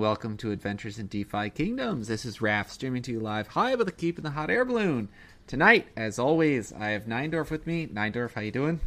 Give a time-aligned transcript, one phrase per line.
[0.00, 2.08] Good evening and welcome to Adventures in DeFi Kingdoms.
[2.08, 4.64] This is Raph streaming to you live high above the keep in the hot air
[4.64, 5.10] balloon.
[5.46, 7.86] Tonight, as always, I have Neindorf with me.
[7.86, 8.80] Neindorf, how you doing?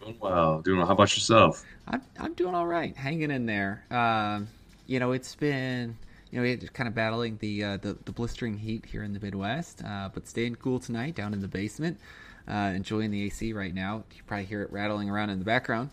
[0.00, 0.62] Doing well.
[0.62, 0.86] Doing well.
[0.86, 1.62] How about yourself?
[1.86, 3.84] I'm I'm doing all right, hanging in there.
[3.90, 4.48] Um,
[4.86, 5.98] you know, it's been
[6.30, 9.20] you know, we're kind of battling the, uh, the the blistering heat here in the
[9.20, 12.00] Midwest, uh, but staying cool tonight down in the basement,
[12.48, 14.04] uh, enjoying the AC right now.
[14.16, 15.90] You probably hear it rattling around in the background.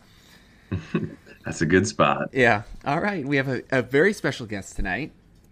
[1.45, 2.29] That's a good spot.
[2.33, 2.63] Yeah.
[2.85, 3.25] All right.
[3.25, 5.11] We have a, a very special guest tonight,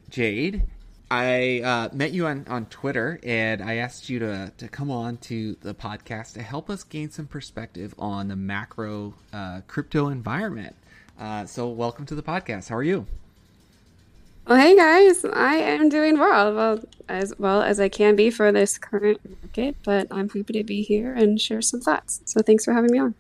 [0.10, 0.64] Jade.
[1.10, 5.18] I uh, met you on, on Twitter and I asked you to, to come on
[5.18, 10.76] to the podcast to help us gain some perspective on the macro uh, crypto environment.
[11.18, 12.70] Uh, so, welcome to the podcast.
[12.70, 13.08] How are you?
[14.46, 18.52] Well, hey guys, I am doing well, well as well as I can be for
[18.52, 22.22] this current market, but I'm happy to be here and share some thoughts.
[22.26, 23.16] So, thanks for having me on.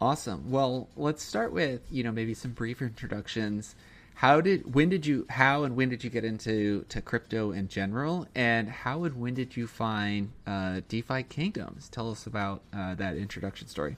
[0.00, 0.50] Awesome.
[0.50, 3.74] Well, let's start with you know maybe some brief introductions.
[4.14, 7.68] How did when did you how and when did you get into to crypto in
[7.68, 11.88] general, and how and when did you find uh, DeFi Kingdoms?
[11.90, 13.96] Tell us about uh, that introduction story.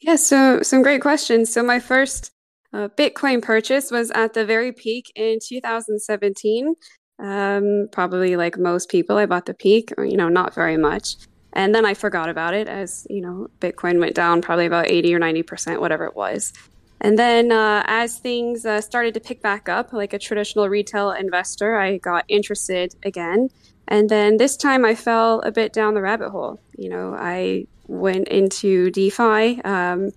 [0.00, 1.52] Yeah, so some great questions.
[1.52, 2.30] So my first
[2.72, 6.74] uh, Bitcoin purchase was at the very peak in 2017.
[7.18, 11.16] Um, probably like most people, I bought the peak, you know, not very much.
[11.56, 15.14] And then I forgot about it as, you know, Bitcoin went down probably about 80
[15.14, 16.52] or 90%, whatever it was.
[17.00, 21.12] And then uh, as things uh, started to pick back up, like a traditional retail
[21.12, 23.48] investor, I got interested again.
[23.88, 26.60] And then this time I fell a bit down the rabbit hole.
[26.76, 29.62] You know, I went into DeFi.
[29.62, 30.10] Um,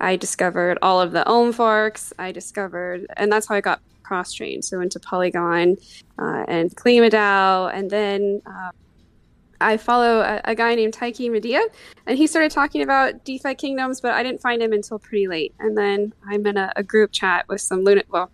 [0.00, 2.12] I discovered all of the Ohm forks.
[2.18, 4.64] I discovered, and that's how I got cross trained.
[4.64, 5.76] So into Polygon
[6.18, 7.72] uh, and KlimaDAO.
[7.72, 8.70] And then uh,
[9.60, 11.60] I follow a, a, guy named Taiki Maeda,
[12.06, 15.54] and he started talking about DeFi kingdoms, but I didn't find him until pretty late.
[15.58, 18.30] And then I'm in a, a group chat with some luna- well,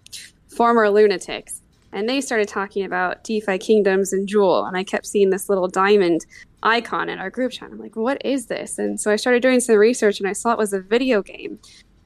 [0.47, 5.31] former lunatics, and they started talking about DeFi kingdoms and Jewel, and I kept seeing
[5.31, 6.26] this little diamond
[6.62, 7.70] icon in our group chat.
[7.70, 8.78] I'm like, what is this?
[8.78, 11.58] And so I started doing some research, and I saw it was a video game.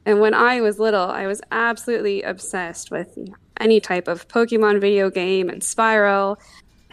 [0.05, 4.27] And when I was little, I was absolutely obsessed with you know, any type of
[4.27, 6.37] Pokemon video game and Spyro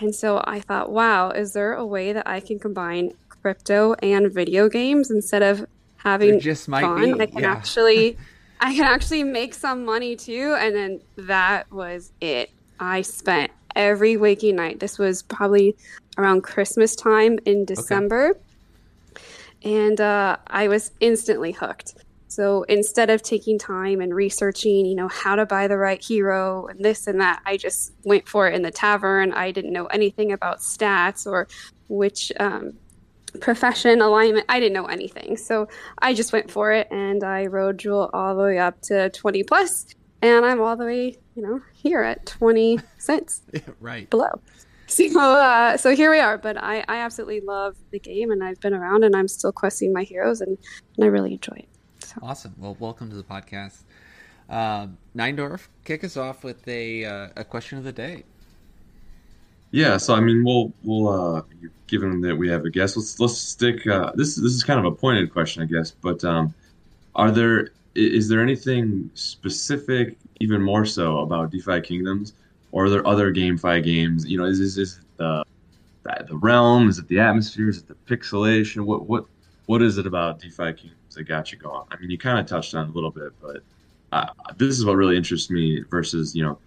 [0.00, 4.32] and so I thought, wow, is there a way that I can combine crypto and
[4.32, 5.66] video games instead of
[5.96, 7.14] having there just might fun?
[7.14, 7.20] Be.
[7.22, 7.52] I can yeah.
[7.52, 8.16] actually
[8.60, 10.56] I can actually make some money too.
[10.58, 12.50] And then that was it.
[12.80, 14.80] I spent every waking night.
[14.80, 15.76] This was probably
[16.16, 18.30] around Christmas time in December.
[18.30, 19.20] Okay.
[19.64, 21.94] And uh, I was instantly hooked.
[22.28, 26.66] So instead of taking time and researching, you know, how to buy the right hero
[26.66, 29.32] and this and that, I just went for it in the tavern.
[29.32, 31.48] I didn't know anything about stats or
[31.88, 32.74] which um,
[33.40, 34.44] profession alignment.
[34.48, 35.38] I didn't know anything.
[35.38, 35.68] So
[36.00, 39.42] I just went for it and I rode Jewel all the way up to 20
[39.44, 39.86] plus,
[40.20, 43.40] and I'm all the way, you know, here at 20 cents.
[43.80, 44.08] right.
[44.10, 44.40] Below.
[44.86, 46.36] So, uh, so here we are.
[46.36, 49.92] But I, I absolutely love the game, and I've been around, and I'm still questing
[49.92, 50.56] my heroes, and,
[50.96, 51.68] and I really enjoy it.
[52.22, 52.54] Awesome.
[52.58, 53.82] Well, welcome to the podcast.
[54.48, 58.24] Uh, Neindorf, kick us off with a uh, a question of the day.
[59.70, 61.42] Yeah, so I mean, we'll we'll uh,
[61.86, 63.86] given that we have a guest, let's let's stick.
[63.86, 65.90] Uh, this this is kind of a pointed question, I guess.
[65.90, 66.54] But um,
[67.14, 72.32] are there is there anything specific, even more so, about DeFi Kingdoms,
[72.72, 74.26] or are there other GameFi games?
[74.26, 75.44] You know, is is, is the
[76.26, 76.88] the realm?
[76.88, 77.68] Is it the atmosphere?
[77.68, 78.86] Is it the pixelation?
[78.86, 79.26] What what
[79.66, 80.97] what is it about DeFi Kingdoms?
[81.18, 81.86] That got you going?
[81.90, 83.62] I mean, you kind of touched on it a little bit, but
[84.12, 86.58] uh, this is what really interests me versus, you know,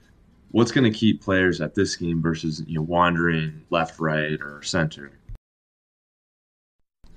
[0.51, 4.61] what's going to keep players at this game versus, you know, wandering left, right, or
[4.61, 5.11] center?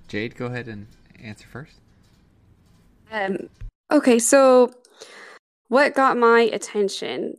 [0.08, 0.86] Jade, go ahead and
[1.22, 1.74] answer first.
[3.10, 3.48] Um,
[3.90, 4.72] okay, so
[5.68, 7.36] what got my attention?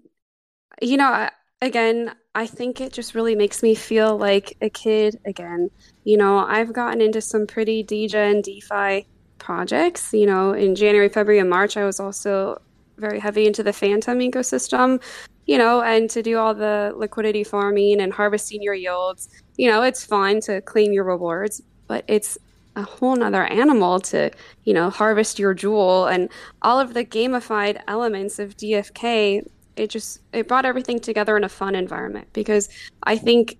[0.82, 1.30] You know,
[1.62, 5.70] again, I think it just really makes me feel like a kid again.
[6.04, 9.08] You know, I've gotten into some pretty DJ and DeFi
[9.46, 10.12] projects.
[10.12, 12.60] You know, in January, February, and March, I was also
[12.98, 15.02] very heavy into the Fantom ecosystem,
[15.46, 19.30] you know, and to do all the liquidity farming and harvesting your yields.
[19.58, 22.38] You know, it's fun to claim your rewards, but it's
[22.76, 24.32] a whole nother animal to,
[24.64, 26.30] you know, harvest your jewel and
[26.64, 29.46] all of the gamified elements of DFK.
[29.76, 32.70] It just it brought everything together in a fun environment because
[33.04, 33.58] I think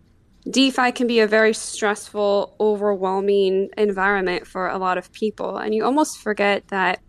[0.50, 5.58] DeFi can be a very stressful, overwhelming environment for a lot of people.
[5.58, 7.02] And you almost forget that,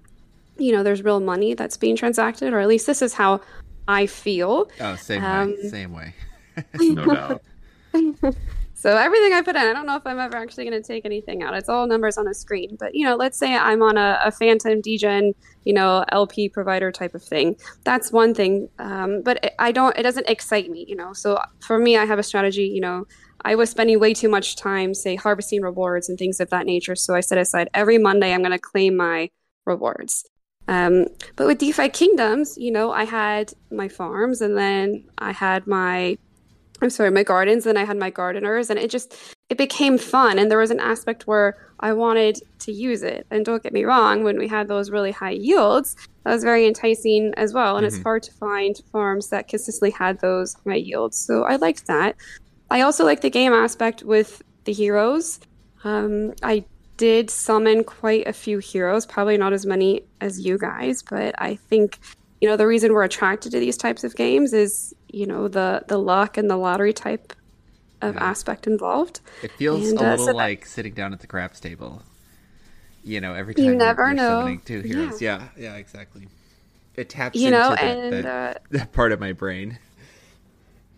[0.56, 3.40] you know, there's real money that's being transacted, or at least this is how
[3.86, 4.70] I feel.
[4.80, 5.68] Oh, same um, way.
[5.68, 6.14] Same way.
[6.74, 7.42] no doubt.
[8.78, 11.06] So everything I put in, I don't know if I'm ever actually going to take
[11.06, 11.54] anything out.
[11.54, 12.76] It's all numbers on a screen.
[12.78, 15.34] But you know, let's say I'm on a, a Fantom Degen,
[15.64, 17.56] you know, LP provider type of thing.
[17.84, 18.68] That's one thing.
[18.78, 19.96] Um, but it, I don't.
[19.96, 20.84] It doesn't excite me.
[20.86, 21.14] You know.
[21.14, 22.66] So for me, I have a strategy.
[22.66, 23.06] You know,
[23.44, 26.96] I was spending way too much time, say, harvesting rewards and things of that nature.
[26.96, 28.32] So I set aside every Monday.
[28.32, 29.30] I'm going to claim my
[29.64, 30.24] rewards.
[30.68, 31.06] Um,
[31.36, 36.18] but with DeFi Kingdoms, you know, I had my farms and then I had my,
[36.82, 39.14] I'm sorry, my gardens, and I had my gardeners, and it just,
[39.48, 40.38] it became fun.
[40.38, 43.26] And there was an aspect where I wanted to use it.
[43.30, 46.66] And don't get me wrong, when we had those really high yields, that was very
[46.66, 47.78] enticing as well.
[47.78, 47.96] And mm-hmm.
[47.96, 51.16] it's hard to find farms that consistently had those high yields.
[51.16, 52.16] So I liked that.
[52.70, 55.40] I also like the game aspect with the heroes.
[55.84, 56.64] Um, I
[56.96, 61.56] did summon quite a few heroes, probably not as many as you guys, but I
[61.56, 61.98] think
[62.40, 65.84] you know the reason we're attracted to these types of games is you know the
[65.88, 67.32] the luck and the lottery type
[68.02, 68.24] of yeah.
[68.24, 69.20] aspect involved.
[69.42, 72.02] It feels and, a uh, little so like that, sitting down at the craps table.
[73.04, 74.58] You know, every time you never know.
[74.64, 75.22] two heroes.
[75.22, 75.48] Yeah.
[75.56, 76.28] yeah, yeah, exactly.
[76.96, 79.78] It taps you know, and that, uh, that part of my brain.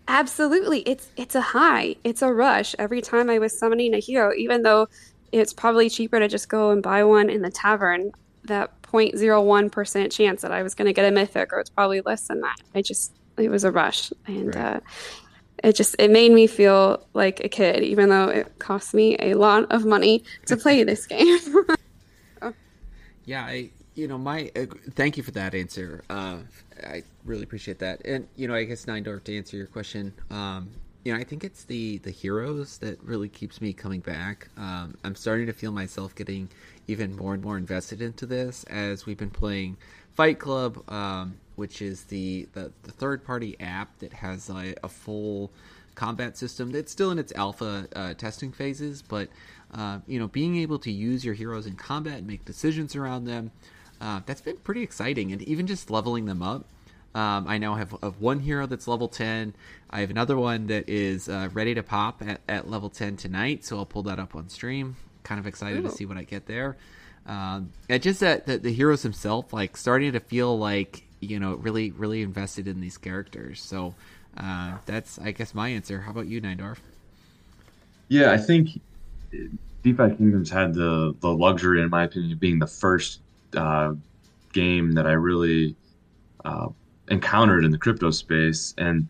[0.09, 4.33] Absolutely, it's it's a high, it's a rush every time I was summoning a hero,
[4.35, 4.87] even though
[5.31, 8.11] it's probably cheaper to just go and buy one in the tavern.
[8.45, 12.27] That 0.01% chance that I was going to get a mythic, or it's probably less
[12.27, 12.55] than that.
[12.73, 14.11] I just, it was a rush.
[14.25, 14.77] And, right.
[14.77, 14.79] uh,
[15.63, 19.33] it just it made me feel like a kid even though it cost me a
[19.33, 21.37] lot of money to play this game
[22.41, 22.53] oh.
[23.25, 23.69] yeah i
[23.99, 26.37] you know my uh, thank you for that answer uh,
[26.87, 30.69] i really appreciate that and you know i guess nine to answer your question um,
[31.05, 34.49] you know, I think it's the the heroes that really keeps me coming back.
[34.57, 36.49] Um, I'm starting to feel myself getting
[36.87, 39.77] even more and more invested into this as we've been playing
[40.13, 44.89] Fight Klub, um, which is the, the, the third party app that has a, a,
[44.89, 45.51] full
[45.95, 49.29] combat system that's still in its alpha uh, testing phases, but
[49.73, 53.25] uh, you know, being able to use your heroes in combat and make decisions around
[53.25, 53.51] them,
[54.01, 56.65] uh, that's been pretty exciting, and even just leveling them up.
[57.15, 59.55] Um, I now have, have, one hero that's level 10.
[59.89, 63.65] I have another one that is uh, ready to pop at, at, level 10 tonight,
[63.65, 64.95] so I'll pull that up on stream.
[65.23, 65.89] Kind of excited Ooh.
[65.89, 66.77] to see what I get there.
[67.25, 71.55] Um, it just that the, the, heroes himself, like starting to feel like you know
[71.55, 73.61] really really invested in these characters.
[73.61, 73.93] So
[74.37, 76.01] uh, that's I guess my answer.
[76.01, 76.77] How about you, Nindorf?
[78.07, 78.81] Yeah, I think
[79.83, 83.19] DeFi Kingdoms had the the luxury, in my opinion, of being the first
[83.55, 83.93] uh,
[84.53, 85.75] game that I really
[86.45, 86.69] uh,
[87.09, 89.07] encountered in the crypto space and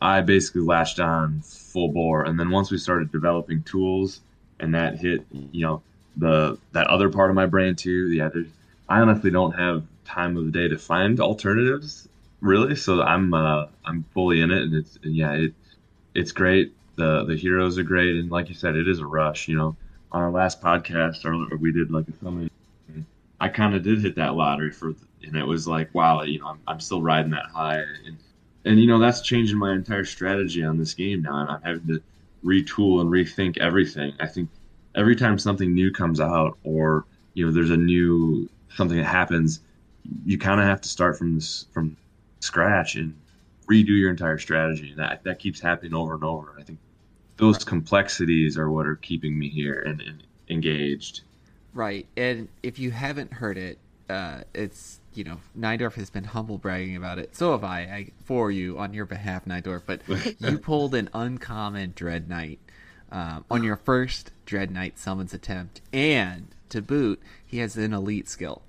[0.00, 2.24] I basically latched on full bore.
[2.24, 4.20] And then once we started developing tools
[4.58, 5.82] and that hit, you know,
[6.16, 8.10] the that other part of my brain too.
[8.10, 8.30] Yeah,
[8.88, 12.08] I honestly don't have time of the day to find alternatives
[12.40, 12.76] really.
[12.76, 15.54] So I'm uh, I'm fully in it, and it's and yeah, it
[16.14, 16.72] it's great.
[16.96, 19.48] The the heroes are great, and like you said, it is a rush.
[19.48, 19.76] You know,
[20.12, 22.49] on our last podcast, or we did like a summary.
[23.40, 26.46] I kind of did hit that lottery for and it was like, wow, you know,
[26.46, 28.16] I'm, I'm still riding that high, and
[28.64, 31.86] and you know that's changing my entire strategy on this game now, and I'm having
[31.88, 32.02] to
[32.44, 34.12] retool and rethink everything.
[34.20, 34.48] I think
[34.94, 37.04] every time something new comes out, or
[37.34, 39.60] you know, there's a new something that happens,
[40.24, 41.96] you kind of have to start from this from
[42.40, 43.14] scratch and
[43.70, 46.56] redo your entire strategy, and that that keeps happening over and over.
[46.58, 46.78] I think
[47.36, 51.22] those complexities are what are keeping me here and, and engaged.
[51.72, 56.58] Right, and if you haven't heard it, uh, it's you know, Nindorf has been humble
[56.58, 57.34] bragging about it.
[57.34, 59.82] So have I, I for you on your behalf, Nindorf.
[59.86, 60.02] But
[60.40, 62.58] you pulled an uncommon Dread Knight
[63.10, 68.28] um, on your first Dread Knight summons attempt, and to boot, he has an elite
[68.28, 68.62] skill.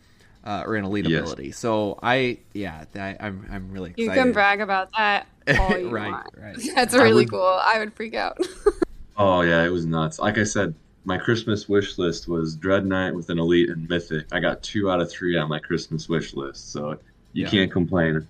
[0.44, 1.20] Uh, or an elite yes.
[1.20, 1.52] ability.
[1.52, 4.06] So I, yeah, I, am I'm, I'm really excited.
[4.06, 5.28] You can brag about that
[5.60, 6.28] all you right, want.
[6.38, 7.60] Right, That's really would, cool.
[7.64, 8.38] I would freak out.
[9.18, 10.20] oh yeah, it was nuts.
[10.20, 14.26] Like I said, my Christmas wish list was Dread Knight with an Elite and Mythic.
[14.32, 16.92] I got two out of three on my Christmas wish list, so
[17.34, 17.50] you yeah.
[17.50, 18.28] can't complain.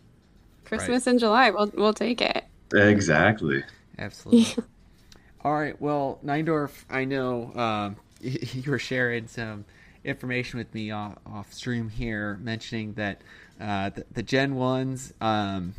[0.66, 1.14] Christmas right.
[1.14, 2.46] in July, we'll we'll take it.
[2.74, 3.64] Exactly.
[3.98, 4.64] Absolutely.
[5.44, 5.80] All right.
[5.82, 9.66] Well, Nindorf, I know um, you were sharing some
[10.04, 13.22] information with me off, off stream here, mentioning that
[13.60, 15.76] uh, the, the, Gen ones, um,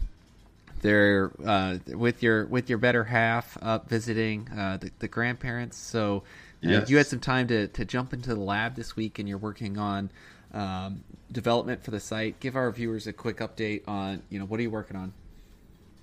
[0.82, 5.76] they're uh, with your with your better half up visiting uh, the, the grandparents.
[5.76, 6.24] So
[6.62, 6.88] Yes.
[6.88, 9.78] you had some time to, to jump into the lab this week and you're working
[9.78, 10.10] on
[10.54, 11.02] um,
[11.32, 12.38] development for the site.
[12.40, 15.12] Give our viewers a quick update on, you know, what are you working on?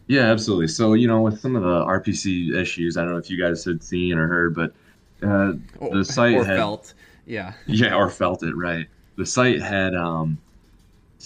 [0.07, 0.67] Yeah, absolutely.
[0.67, 3.63] So, you know, with some of the RPC issues, I don't know if you guys
[3.63, 4.73] had seen or heard, but
[5.21, 5.53] uh,
[5.91, 6.93] the site or had, felt,
[7.25, 8.87] yeah, yeah, or felt it right.
[9.17, 10.39] The site had um,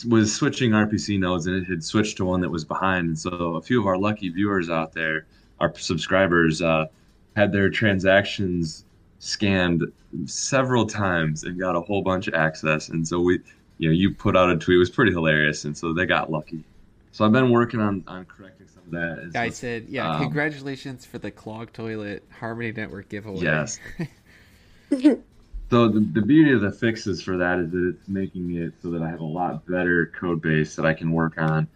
[0.07, 3.07] was switching RPC nodes, and it had switched to one that was behind.
[3.07, 5.27] And so, a few of our lucky viewers out there,
[5.61, 6.87] our subscribers, uh,
[7.37, 8.83] had their transactions
[9.23, 9.89] scanned
[10.25, 12.89] several times and got a whole bunch of access.
[12.89, 13.39] And so we,
[13.77, 14.75] you know, you put out a tweet.
[14.75, 16.63] It was pretty hilarious, and so they got lucky.
[17.13, 19.39] So I've been working on on correcting some of that.
[19.39, 23.39] I said, yeah, um, congratulations for the clog toilet Harmony Network giveaway.
[23.39, 23.79] Yes.
[24.89, 28.89] so the, the beauty of the fixes for that is that it's making it so
[28.91, 31.67] that I have a lot better code base that I can work on.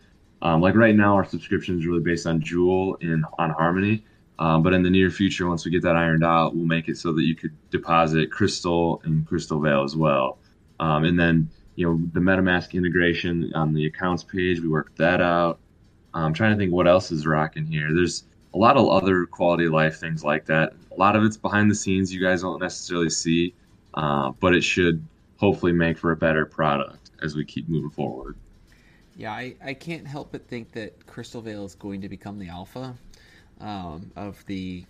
[0.41, 4.03] Um, like right now, our subscription is really based on Jewel in on Harmony.
[4.39, 6.97] Um, but in the near future, once we get that ironed out, we'll make it
[6.97, 10.37] so that you could deposit Crystal and Crystalvale as well.
[10.79, 15.21] Um, and then, you know, the MetaMask integration on the accounts page, we worked that
[15.21, 15.59] out.
[16.13, 17.93] I'm trying to think what else is rocking here.
[17.93, 20.73] There's a lot of other quality of life things like that.
[20.91, 23.53] A lot of it's behind the scenes, you guys don't necessarily see,
[23.93, 25.05] uh, but it should
[25.37, 28.35] hopefully make for a better product as we keep moving forward.
[29.15, 32.95] Yeah, I, I can't help but think that Crystalvale is going to become the alpha
[33.61, 34.85] um, of the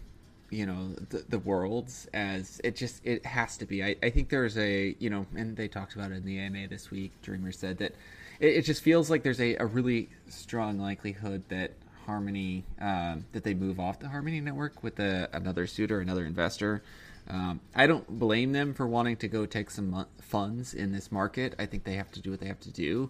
[0.50, 3.84] you know the, the worlds as it just it has to be.
[3.84, 6.68] I, I think there's a you know and they talked about it in the AMA
[6.68, 7.94] this week dreamer said that
[8.40, 11.72] it, it just feels like there's a, a really strong likelihood that
[12.06, 16.82] harmony um, that they move off the harmony network with a, another suitor another investor.
[17.30, 21.56] Um, i don't blame them for wanting to go take some funds in this market.
[21.60, 23.10] I think they have to do what they have to do.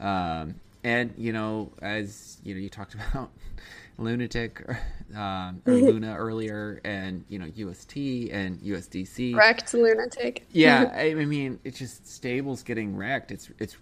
[0.00, 3.30] Um, and you know as you know you talked about
[3.98, 4.64] Lunatic
[5.16, 7.96] um, or Luna earlier, and you know UST
[8.30, 9.34] and USDC.
[9.34, 10.46] Wrecked Lunatic.
[10.52, 13.30] yeah, I, I mean it's just stables getting wrecked.
[13.30, 13.76] It's it's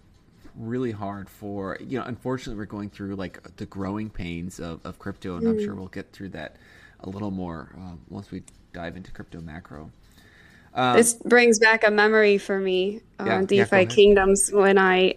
[0.57, 2.05] really hard for you know.
[2.05, 5.51] Unfortunately, we're going through like the growing pains of, of crypto, and mm.
[5.51, 6.57] I'm sure we'll get through that
[7.01, 9.91] a little more uh, once we dive into crypto macro.
[10.73, 15.17] Um, this brings back a memory for me on yeah, DeFi yeah, Kingdoms when I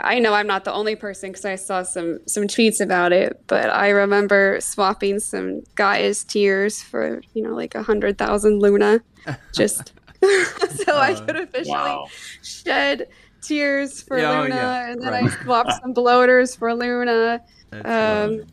[0.00, 3.42] I know I'm not the only person because I saw some some tweets about it,
[3.46, 9.00] but I remember swapping some Gaia's tears for you know like a hundred thousand Luna,
[9.54, 12.06] just so uh, I could officially wow.
[12.42, 13.08] shed
[13.42, 14.90] tears for yeah, oh, Luna, yeah.
[14.90, 15.24] and then right.
[15.24, 17.42] I swapped some bloaters for Luna.
[17.84, 18.44] Um,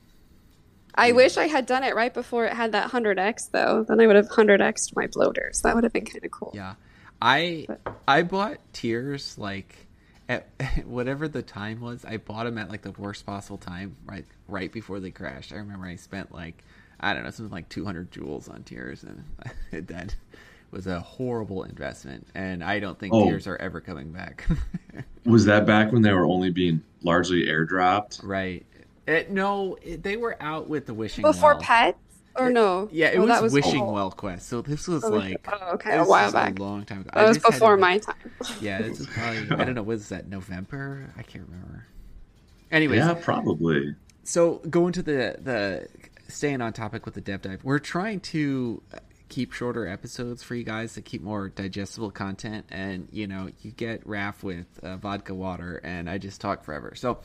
[0.96, 3.86] I wish I had done it right before it had that hundred x though.
[3.88, 5.62] Then I would have hundred x my bloaters.
[5.62, 6.52] That would have been kind of cool.
[6.54, 6.76] Yeah,
[7.22, 7.96] I but.
[8.08, 9.88] I bought tears like
[10.30, 10.48] at
[10.86, 14.72] whatever the time was, I bought them at like the worst possible time, right right
[14.72, 15.52] before they crashed.
[15.52, 16.64] I remember I spent like
[17.00, 20.16] I don't know something like 200 jewels on tears, and that
[20.72, 22.28] was a horrible investment.
[22.36, 23.26] And I don't think oh.
[23.26, 24.48] tears are ever coming back.
[25.26, 28.24] was that back when they were only being largely airdropped?
[28.24, 28.66] Right.
[29.08, 31.62] It, no, it, they were out with the wishing before well.
[31.62, 31.98] pets
[32.36, 32.90] or no?
[32.92, 33.94] Yeah, it oh, was, was Wishing cool.
[33.94, 34.48] Well Quest.
[34.48, 37.12] So this was oh, like oh, okay, a while back, a long time ago.
[37.14, 38.16] That was before my time.
[38.62, 39.84] yeah, this is probably I don't know.
[39.84, 41.14] Was that November?
[41.18, 41.86] I can't remember.
[42.72, 43.96] Anyway, yeah, probably.
[44.24, 45.88] So going to the the
[46.28, 48.82] staying on topic with the dev dive, we're trying to
[49.28, 52.66] keep shorter episodes for you guys to keep more digestible content.
[52.70, 56.94] And you know, you get Raph with uh, vodka water, and I just talk forever.
[56.96, 57.20] So.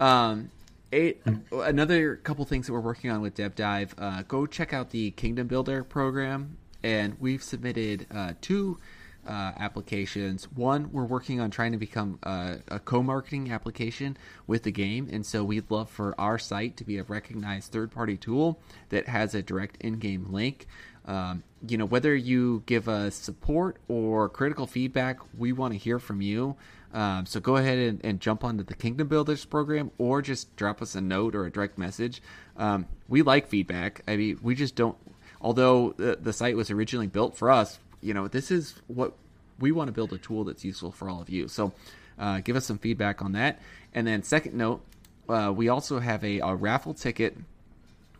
[0.00, 0.52] Um,
[0.90, 1.20] Eight,
[1.52, 3.90] another couple things that we're working on with DevDive.
[3.98, 8.78] Uh, go check out the Kingdom Builder program, and we've submitted uh, two
[9.26, 10.44] uh, applications.
[10.44, 14.16] One, we're working on trying to become a, a co-marketing application
[14.46, 18.16] with the game, and so we'd love for our site to be a recognized third-party
[18.16, 20.66] tool that has a direct in-game link.
[21.04, 25.98] Um, you know, whether you give us support or critical feedback, we want to hear
[25.98, 26.56] from you.
[26.92, 30.80] Um, so go ahead and, and, jump onto the Kingdom Builders program or just drop
[30.80, 32.22] us a note or a direct message.
[32.56, 34.02] Um, we like feedback.
[34.08, 34.96] I mean, we just don't,
[35.40, 39.12] although the, the site was originally built for us, you know, this is what
[39.58, 41.46] we want to build a tool that's useful for all of you.
[41.48, 41.72] So
[42.18, 43.60] uh, give us some feedback on that.
[43.92, 44.82] And then, second note,
[45.28, 47.36] uh, we also have a, a raffle ticket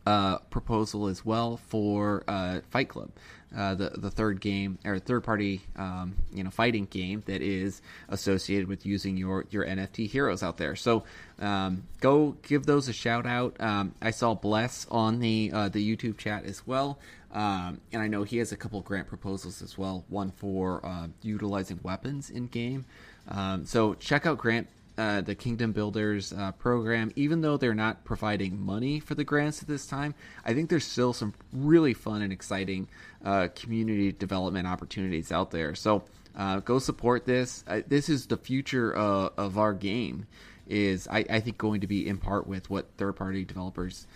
[0.07, 3.11] uh, proposal as well for uh, Fight Klub
[3.57, 7.81] uh, the the third game or third party um, you know fighting game that is
[8.09, 10.77] associated with using your your NFT heroes out there.
[10.77, 11.05] So
[11.41, 13.61] um, go give those a shout out.
[13.61, 16.99] Um, I saw Bless on the uh, the YouTube chat as well,
[17.33, 20.05] um, and I know he has a couple grant proposals as well.
[20.09, 22.85] One for uh, utilizing weapons in game.
[23.29, 28.05] Um, so check out Grant uh, the Kingdom Builders uh, program, even though they're not
[28.05, 30.13] providing money for the grants at this time,
[30.45, 32.89] I think there's still some really fun and exciting
[33.25, 35.77] uh, community development opportunities out there.
[35.77, 36.03] So
[36.37, 37.65] uh, go support this.
[37.87, 40.27] this is the future uh, of our game.
[40.67, 44.07] Is I, I, think going to be in part with what third party developers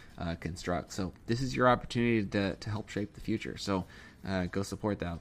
[0.40, 0.92] construct.
[0.92, 3.56] So this is your opportunity to, to help shape the future.
[3.56, 3.86] So
[4.50, 5.18] go support that.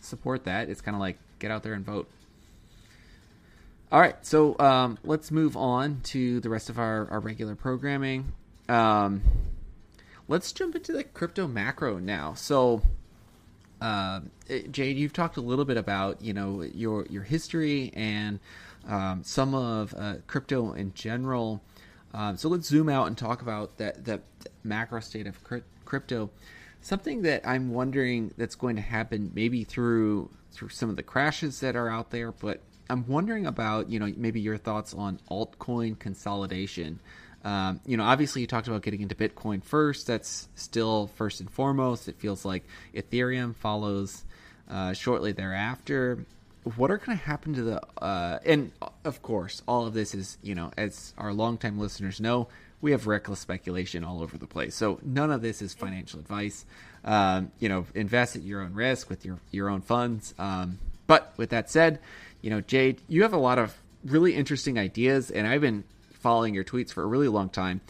[0.00, 0.70] Support that.
[0.70, 2.08] It's kind of like get out there and vote.
[3.92, 8.32] All right, so um, let's move on to the rest of our, our regular programming.
[8.66, 9.20] Um,
[10.28, 12.32] let's jump into the crypto macro now.
[12.32, 12.80] So,
[13.82, 14.20] uh,
[14.70, 18.40] Jade, you've talked a little bit about you know your your history and
[18.88, 21.60] um, some of uh, crypto in general.
[22.14, 24.22] Um, so let's zoom out and talk about that the
[24.64, 25.38] macro state of
[25.84, 26.30] crypto.
[26.80, 31.60] Something that I'm wondering that's going to happen maybe through through some of the crashes
[31.60, 35.98] that are out there, but I'm wondering about you know maybe your thoughts on altcoin
[35.98, 37.00] consolidation.
[37.42, 40.06] Um, you know, obviously you talked about getting into Bitcoin first.
[40.06, 42.06] That's still first and foremost.
[42.06, 44.24] It feels like Ethereum follows
[44.70, 46.24] uh, shortly thereafter.
[46.76, 47.80] What are going to happen to the?
[48.00, 48.72] Uh, and
[49.04, 52.48] of course, all of this is you know, as our longtime listeners know,
[52.82, 54.74] we have reckless speculation all over the place.
[54.74, 56.66] So none of this is financial advice.
[57.04, 60.34] Um, you know, invest at your own risk with your your own funds.
[60.38, 61.98] Um, but with that said,
[62.40, 66.54] you know, Jade, you have a lot of really interesting ideas, and I've been following
[66.54, 67.80] your tweets for a really long time.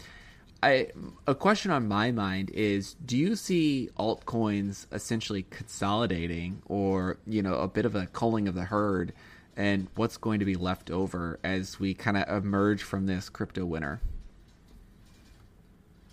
[0.61, 0.87] I
[1.27, 7.55] a question on my mind is: Do you see altcoins essentially consolidating, or you know,
[7.55, 9.11] a bit of a culling of the herd,
[9.57, 13.65] and what's going to be left over as we kind of emerge from this crypto
[13.65, 13.99] winter?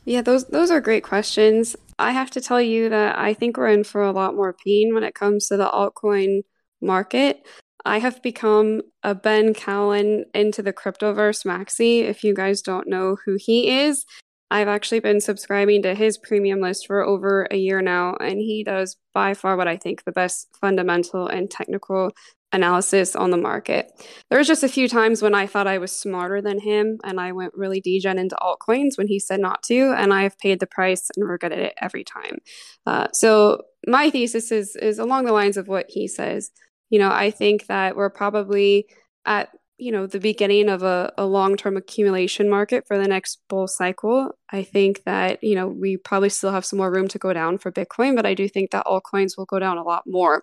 [0.04, 1.76] Yeah, those those are great questions.
[1.98, 4.94] I have to tell you that I think we're in for a lot more pain
[4.94, 6.42] when it comes to the altcoin
[6.80, 7.46] market.
[7.84, 12.04] I have become a Ben Cowen into the cryptoverse maxi.
[12.04, 14.04] If you guys don't know who he is,
[14.50, 18.64] I've actually been subscribing to his premium list for over a year now, and he
[18.64, 22.10] does by far what I think the best fundamental and technical
[22.52, 23.92] analysis on the market.
[24.28, 27.20] There was just a few times when I thought I was smarter than him, and
[27.20, 30.58] I went really degen into altcoins when he said not to, and I have paid
[30.58, 32.38] the price and regretted it every time.
[32.86, 36.50] Uh, so my thesis is is along the lines of what he says
[36.90, 38.86] you know, I think that we're probably
[39.24, 43.66] at you know the beginning of a, a long-term accumulation market for the next bull
[43.66, 44.32] cycle.
[44.52, 47.58] I think that you know we probably still have some more room to go down
[47.58, 50.42] for bitcoin but i do think that all coins will go down a lot more.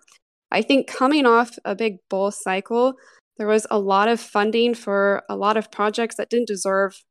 [0.50, 2.94] I think coming off a big bull cycle
[3.36, 7.04] there was a lot of funding for a lot of projects that didn't deserve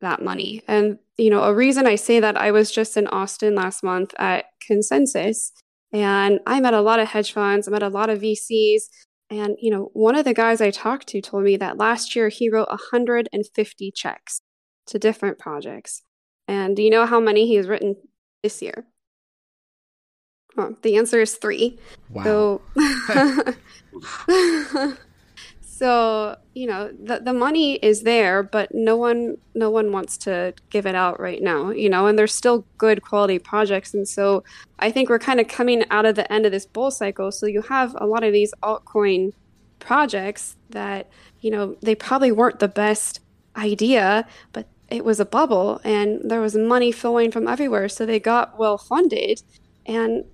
[0.00, 0.62] that money.
[0.68, 4.14] And you know a reason i say that i was just in austin last month
[4.18, 5.52] at consensus
[5.92, 8.82] and I met a lot of hedge funds, I met a lot of VCs.
[9.30, 12.30] And, you know, one of the guys I talked to told me that last year
[12.30, 14.40] he wrote 150 checks
[14.86, 16.02] to different projects.
[16.46, 17.96] And do you know how many he has written
[18.42, 18.86] this year?
[20.56, 21.78] Well, the answer is three.
[22.10, 22.24] Wow.
[22.24, 22.62] So
[25.78, 30.52] So, you know, the the money is there, but no one no one wants to
[30.70, 33.94] give it out right now, you know, and there's still good quality projects.
[33.94, 34.42] And so
[34.80, 37.30] I think we're kind of coming out of the end of this bull cycle.
[37.30, 39.34] So you have a lot of these altcoin
[39.78, 41.08] projects that,
[41.42, 43.20] you know, they probably weren't the best
[43.54, 47.88] idea, but it was a bubble and there was money flowing from everywhere.
[47.88, 49.42] So they got well funded.
[49.86, 50.24] And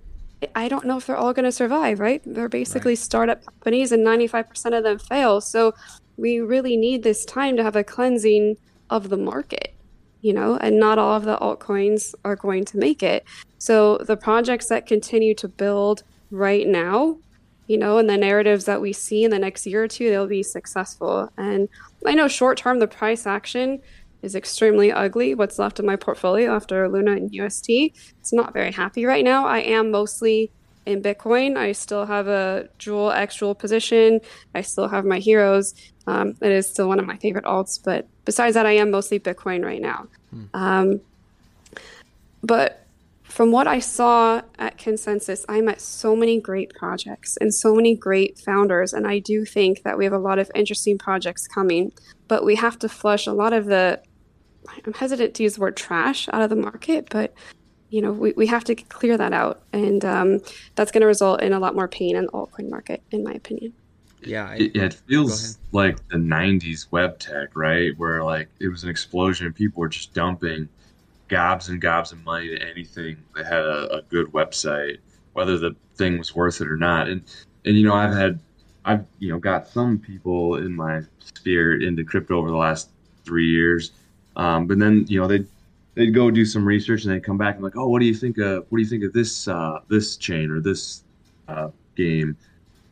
[0.55, 2.21] I don't know if they're all going to survive, right?
[2.25, 2.99] They're basically right.
[2.99, 5.41] startup companies and 95% of them fail.
[5.41, 5.73] So
[6.17, 8.57] we really need this time to have a cleansing
[8.89, 9.73] of the market,
[10.21, 13.25] you know, and not all of the altcoins are going to make it.
[13.57, 17.17] So the projects that continue to build right now,
[17.67, 20.27] you know, and the narratives that we see in the next year or two, they'll
[20.27, 21.31] be successful.
[21.37, 21.67] And
[22.05, 23.81] I know short term, the price action
[24.25, 25.35] is extremely ugly.
[25.35, 29.45] What's left of my portfolio after Luna and UST, it's not very happy right now.
[29.45, 30.51] I am mostly
[30.85, 31.57] in Bitcoin.
[31.57, 34.19] I still have a Jewel X Jewel position.
[34.53, 35.73] I still have my heroes.
[36.07, 39.19] Um, it is still one of my favorite alts, but besides that, I am mostly
[39.19, 40.07] Bitcoin right now.
[40.31, 40.43] Hmm.
[40.53, 41.01] Um,
[42.43, 42.85] but
[43.23, 47.95] from what I saw at Consensus, I met so many great projects and so many
[47.95, 48.93] great founders.
[48.93, 51.91] And I do think that we have a lot of interesting projects coming,
[52.27, 53.99] but we have to flush a lot of the
[54.85, 57.33] I'm hesitant to use the word trash out of the market, but
[57.89, 60.39] you know we, we have to clear that out, and um,
[60.75, 63.33] that's going to result in a lot more pain in the altcoin market, in my
[63.33, 63.73] opinion.
[64.21, 67.97] Yeah, I, it, it, feels like the '90s web tech, right?
[67.97, 70.67] Where like it was an explosion, and people were just dumping
[71.27, 74.97] gobs and gobs of money to anything that had a, a good website,
[75.33, 77.07] whether the thing was worth it or not.
[77.07, 77.21] And
[77.65, 78.39] and you know, I've had
[78.83, 82.89] I've you know got some people in my sphere into crypto over the last
[83.23, 83.91] three years
[84.35, 85.47] um, but then you know they'd
[85.95, 88.13] they'd go do some research and they'd come back and like, oh, what do you
[88.13, 91.03] think of what do you think of this uh, this chain or this
[91.47, 92.37] uh, game?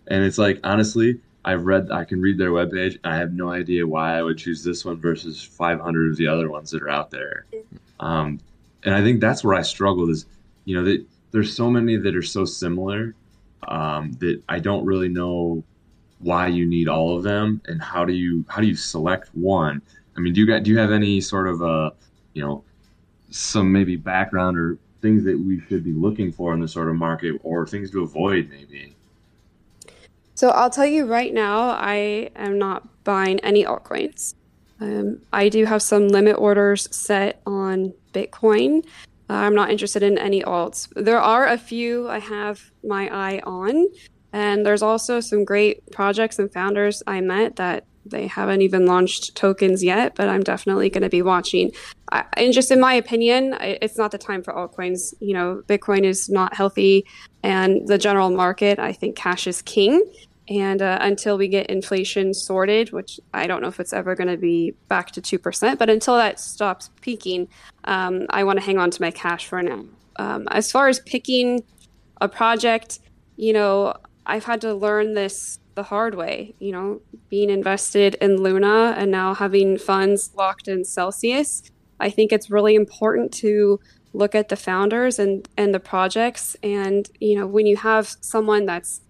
[0.08, 2.98] And it's like honestly, I've read I can read their webpage.
[3.04, 6.50] I have no idea why I would choose this one versus 500 of the other
[6.50, 7.46] ones that are out there.
[8.00, 8.40] Um,
[8.84, 10.26] and I think that's where I struggled is,
[10.66, 10.98] you know,
[11.32, 13.16] there's so many that are so similar
[13.68, 15.64] um, that I don't really know
[16.20, 19.82] why you need all of them and how do you how do you select one
[20.16, 21.92] I mean, do you got do you have any sort of uh,
[22.34, 22.64] you know
[23.30, 26.96] some maybe background or things that we should be looking for in this sort of
[26.96, 28.96] market or things to avoid maybe?
[30.36, 34.34] So I'll tell you right now, I am not buying any altcoins.
[34.80, 38.84] Um, I do have some limit orders set on Bitcoin.
[39.30, 40.90] Uh, I'm not interested in any alts.
[40.96, 43.88] There are a few I have my eye on,
[44.34, 49.36] and there's also some great projects and founders I met that they haven't even launched
[49.36, 51.72] tokens yet, but I'm definitely going to be watching.
[52.12, 55.14] I, and just in my opinion, it's not the time for altcoins.
[55.20, 57.06] You know, Bitcoin is not healthy,
[57.42, 60.04] and the general market, I think cash is king.
[60.50, 64.28] And uh, until we get inflation sorted, which I don't know if it's ever going
[64.28, 67.48] to be back to 2%, but until that stops peaking,
[67.86, 69.86] um, I want to hang on to my cash for now.
[70.18, 71.64] Um, as far as picking
[72.20, 73.00] a project,
[73.38, 73.94] you know,
[74.26, 79.12] I've had to learn this the hard way, you know, being invested in Luna and
[79.12, 81.64] now having funds locked in Celsius.
[82.00, 83.80] I think it's really important to
[84.14, 86.56] look at the founders and, and the projects.
[86.62, 89.02] And, you know, when you have someone that's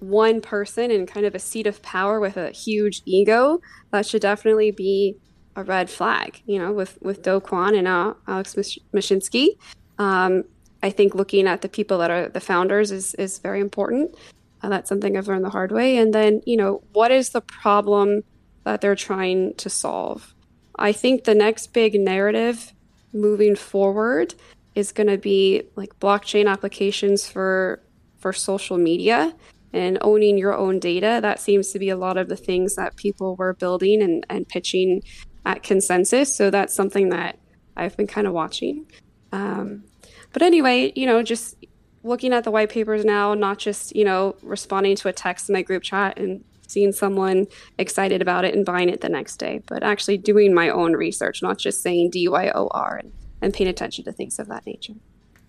[0.00, 3.60] one person and kind of a seat of power with a huge ego,
[3.92, 5.16] that should definitely be
[5.56, 8.54] a red flag, you know, with, with Do Kwon and uh, Alex
[8.92, 9.56] Mashinsky.
[9.98, 10.44] Um,
[10.82, 14.14] I think looking at the people that are the founders is, is very important.
[14.62, 15.96] Uh, that's something I've learned the hard way.
[15.96, 18.22] And then, you know, what is the problem
[18.64, 20.34] that they're trying to solve?
[20.78, 22.72] I think the next big narrative
[23.12, 24.34] moving forward
[24.74, 27.82] is going to be like blockchain applications for
[28.18, 29.34] for social media
[29.72, 31.18] and owning your own data.
[31.20, 34.48] That seems to be a lot of the things that people were building and, and
[34.48, 35.02] pitching
[35.44, 36.34] at consensus.
[36.34, 37.38] So that's something that
[37.76, 38.86] I've been kind of watching.
[39.32, 39.84] Um,
[40.32, 41.56] but anyway, you know, just
[42.04, 45.52] looking at the white papers now, not just, you know, responding to a text in
[45.52, 47.46] my group chat and seeing someone
[47.78, 51.42] excited about it and buying it the next day, but actually doing my own research,
[51.42, 54.94] not just saying DYOR and, and paying attention to things of that nature.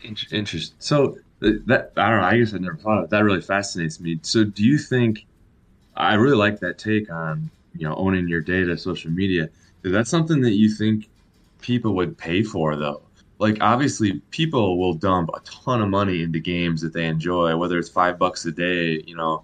[0.04, 0.46] Interesting.
[0.80, 2.26] So that I don't know.
[2.26, 3.10] I guess I never thought of it.
[3.12, 3.24] that.
[3.24, 4.20] Really fascinates me.
[4.22, 5.26] So do you think?
[5.96, 9.50] I really like that take on you know owning your data, social media.
[9.84, 11.08] Is that something that you think
[11.62, 13.02] people would pay for though?
[13.44, 17.78] Like obviously people will dump a ton of money into games that they enjoy, whether
[17.78, 19.44] it's five bucks a day, you know,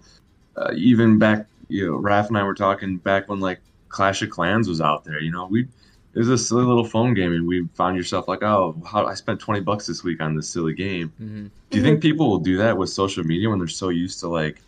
[0.56, 3.60] uh, even back, you know, Raph and I were talking back when like
[3.90, 5.68] Clash of Clans was out there, you know, we,
[6.14, 9.12] it was a silly little phone game and we found yourself like, oh, how I
[9.12, 11.12] spent 20 bucks this week on this silly game.
[11.20, 11.48] Mm-hmm.
[11.68, 14.28] Do you think people will do that with social media when they're so used to
[14.28, 14.62] like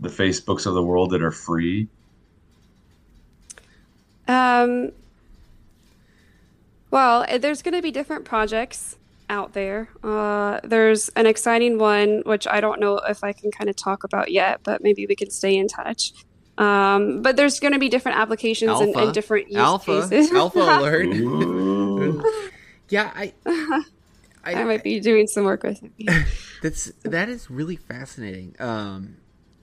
[0.00, 1.88] the Facebooks of the world that are free?
[4.28, 4.92] Um,
[6.90, 8.96] well, eh, there's going to be different projects
[9.28, 9.88] out there.
[10.02, 14.04] Uh, there's an exciting one, which I don't know if I can kind of talk
[14.04, 16.12] about yet, but maybe we can stay in touch.
[16.58, 20.02] Um, but there's going to be different applications and, and, different use alpha.
[20.02, 20.30] cases.
[20.34, 21.06] Alpha alert!
[22.90, 26.26] yeah, I, I, I, might be doing some work with it.
[26.62, 28.56] That's that is really fascinating.
[28.58, 29.16] Um,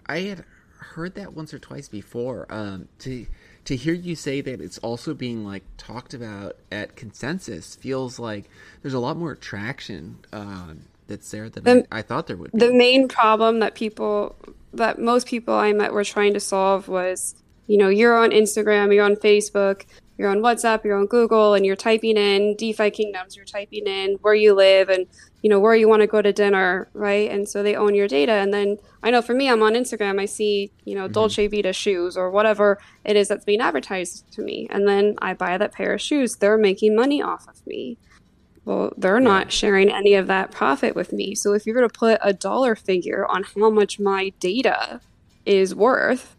[0.07, 0.43] I had
[0.79, 2.47] heard that once or twice before.
[2.49, 3.27] Um, to
[3.67, 8.49] to hear you say that it's also being like talked about at consensus feels like
[8.81, 12.53] there's a lot more traction um, that's there than the, I, I, thought there would
[12.53, 12.59] be.
[12.59, 14.37] The main problem that people,
[14.71, 17.35] that most people I met were trying to solve was,
[17.67, 19.85] you know, you're on Instagram, you're on Facebook,
[20.17, 24.17] you're on WhatsApp, you're on Google, and you're typing in DeFi Kingdoms, you're typing in
[24.21, 25.05] where you live and
[25.43, 27.29] you know where you want to go to dinner, right?
[27.29, 28.31] And so they own your data.
[28.31, 31.13] And then I know for me, I'm on Instagram, I see you know mm-hmm.
[31.13, 35.33] Dolce Vita shoes or whatever it is that's being advertised to me, and then I
[35.33, 36.37] buy that pair of shoes.
[36.37, 37.97] They're making money off of me.
[38.65, 39.23] Well, they're yeah.
[39.23, 41.35] not sharing any of that profit with me.
[41.35, 44.99] So if you're going to put a dollar figure on how much my data
[45.45, 46.35] is worth,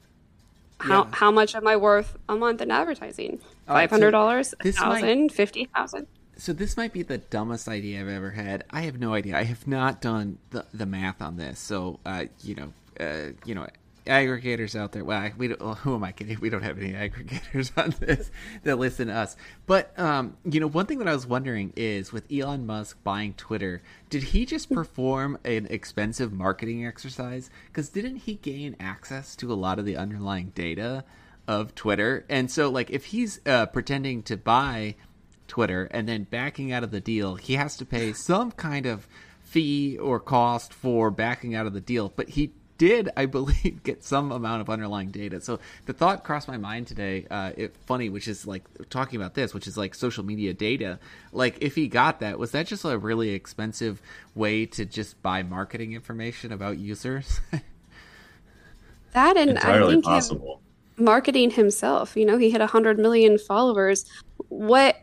[0.81, 1.11] how yeah.
[1.13, 3.41] how much am I worth a month in advertising?
[3.67, 6.07] Five hundred dollars, a thousand, fifty thousand.
[6.37, 8.65] So this might be the dumbest idea I've ever had.
[8.71, 9.37] I have no idea.
[9.37, 11.59] I have not done the the math on this.
[11.59, 13.67] So uh, you know, uh, you know,
[14.09, 15.05] aggregators out there.
[15.05, 16.39] Well, we don't, who am I kidding?
[16.41, 18.31] We don't have any aggregators on this
[18.65, 19.37] that listen to us.
[19.67, 23.35] But um, you know, one thing that I was wondering is with Elon Musk buying
[23.35, 27.51] Twitter, did he just perform an expensive marketing exercise?
[27.67, 31.05] Because didn't he gain access to a lot of the underlying data
[31.47, 32.25] of Twitter?
[32.29, 34.97] And so, like, if he's uh, pretending to buy
[35.47, 39.07] Twitter and then backing out of the deal, he has to pay some kind of
[39.49, 42.13] fee or cost for backing out of the deal.
[42.15, 45.41] But he did, I believe, get some amount of underlying data.
[45.41, 47.27] So the thought crossed my mind today.
[47.31, 50.99] Uh, it funny, which is like talking about this, which is like social media data.
[51.33, 54.01] Like, if he got that, was that just a really expensive
[54.35, 57.41] way to just buy marketing information about users?
[59.13, 60.55] that and entirely I think possible.
[60.57, 60.65] Him
[60.99, 62.17] marketing himself.
[62.17, 64.05] You know, he had hundred million followers.
[64.49, 64.97] What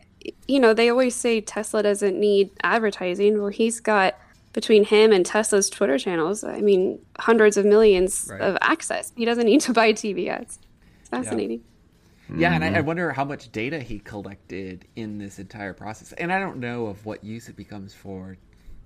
[0.48, 3.40] you know, they always say Tesla doesn't need advertising.
[3.40, 4.18] Well, he's got
[4.56, 8.40] between him and Tesla's Twitter channels, I mean, hundreds of millions right.
[8.40, 9.12] of access.
[9.14, 10.58] He doesn't need to buy TV ads.
[11.00, 11.62] It's fascinating.
[12.30, 16.12] Yeah, yeah and I, I, wonder how much data he collected in this entire process.
[16.14, 18.38] And I don't know of what use it becomes for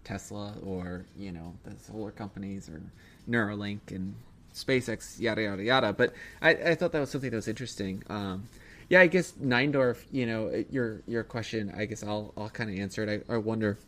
[0.03, 2.83] Tesla or, you know, the solar companies or
[3.29, 4.17] Neuralink and
[4.53, 5.93] SpaceX, yada, yada, yada.
[5.93, 8.03] But I, I thought that was something that was interesting.
[8.11, 8.49] Um,
[8.89, 12.77] yeah, I guess Neindorf, you know, your your question, I guess I'll I'll kind of
[12.77, 13.25] answer it.
[13.29, 13.79] I, I wonder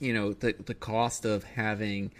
[0.00, 2.10] you know the the cost of having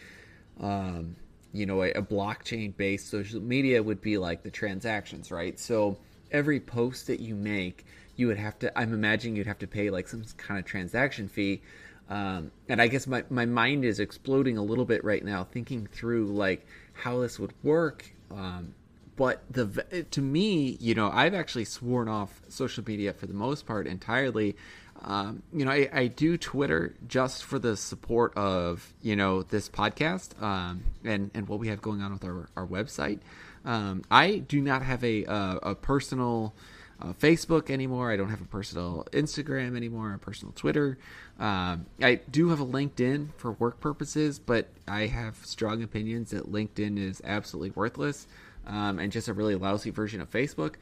[0.61, 1.17] um,
[1.53, 5.59] you know a, a blockchain based social media would be like the transactions right?
[5.59, 5.99] So
[6.31, 7.85] every post that you make
[8.17, 11.29] you would have to i'm imagining you'd have to pay like some kind of transaction
[11.29, 11.63] fee.
[12.11, 15.87] Um, and i guess my, my mind is exploding a little bit right now thinking
[15.87, 18.11] through like how this would work.
[18.31, 18.75] Um,
[19.17, 23.67] but the to me you know i've actually sworn off social media for the most
[23.67, 24.55] part entirely
[25.03, 29.69] um, you know, I, I, do Twitter just for the support of you know this
[29.69, 33.21] podcast um, and and what we have going on with our our website.
[33.65, 36.55] Um, I do not have a a, a personal
[37.01, 38.11] uh, Facebook anymore.
[38.11, 40.13] I don't have a personal Instagram anymore.
[40.15, 40.99] A personal Twitter.
[41.39, 46.51] Um, I do have a LinkedIn for work purposes, but I have strong opinions that
[46.51, 48.27] LinkedIn is absolutely worthless
[48.67, 50.75] um, and just a really lousy version of Facebook.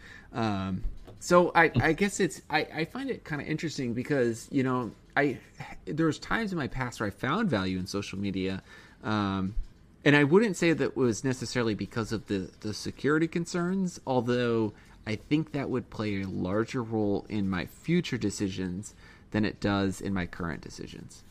[1.26, 4.92] So I, I guess it's I, I find it kind of interesting because you know
[5.16, 5.38] I
[5.84, 8.62] there's times in my past where I found value in social media,
[9.02, 9.56] um,
[10.04, 14.72] and I wouldn't say that was necessarily because of the the security concerns, although
[15.04, 18.94] I think that would play a larger role in my future decisions
[19.32, 21.24] than it does in my current decisions.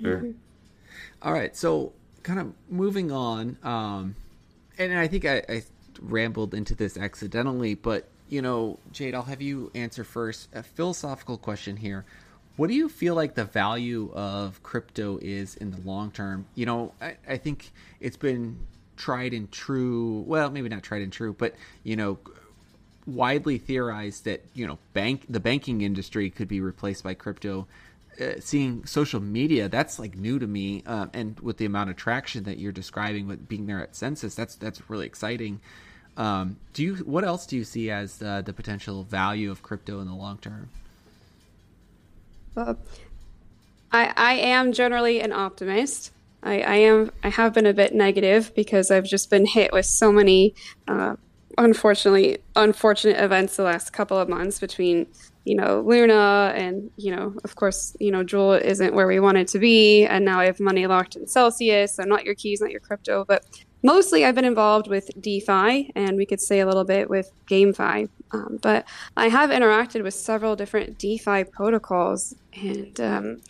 [0.00, 0.18] Sure.
[0.18, 0.30] Mm-hmm.
[1.22, 1.92] All right, so
[2.22, 4.14] kind of moving on, um,
[4.78, 5.62] and I think I, I
[6.00, 10.48] rambled into this accidentally, but you know, Jade, I'll have you answer first.
[10.54, 12.04] A philosophical question here.
[12.56, 16.46] What do you feel like the value of crypto is in the long term?
[16.54, 18.58] You know, I, I think it's been
[18.96, 20.24] tried and true.
[20.26, 21.54] Well, maybe not tried and true, but
[21.84, 22.18] you know,
[23.06, 27.66] widely theorized that you know, bank the banking industry could be replaced by crypto.
[28.18, 31.96] Uh, seeing social media that's like new to me um, and with the amount of
[31.96, 35.60] traction that you're describing with being there at census that's that's really exciting
[36.16, 40.00] um, do you what else do you see as uh, the potential value of crypto
[40.00, 40.68] in the long term?
[42.54, 42.78] Well,
[43.92, 46.12] I I am generally an optimist.
[46.42, 49.86] I, I am I have been a bit negative because I've just been hit with
[49.86, 50.54] so many
[50.88, 51.16] uh,
[51.58, 55.06] unfortunately unfortunate events the last couple of months between
[55.44, 59.38] you know Luna and you know of course you know Jewel isn't where we want
[59.38, 62.60] it to be and now I have money locked in Celsius so not your keys
[62.60, 63.44] not your crypto but
[63.82, 68.08] mostly I've been involved with DeFi and we could say a little bit with GameFi.
[68.32, 68.86] Um, but
[69.16, 72.34] I have interacted with several different DeFi protocols.
[72.54, 73.40] And, um,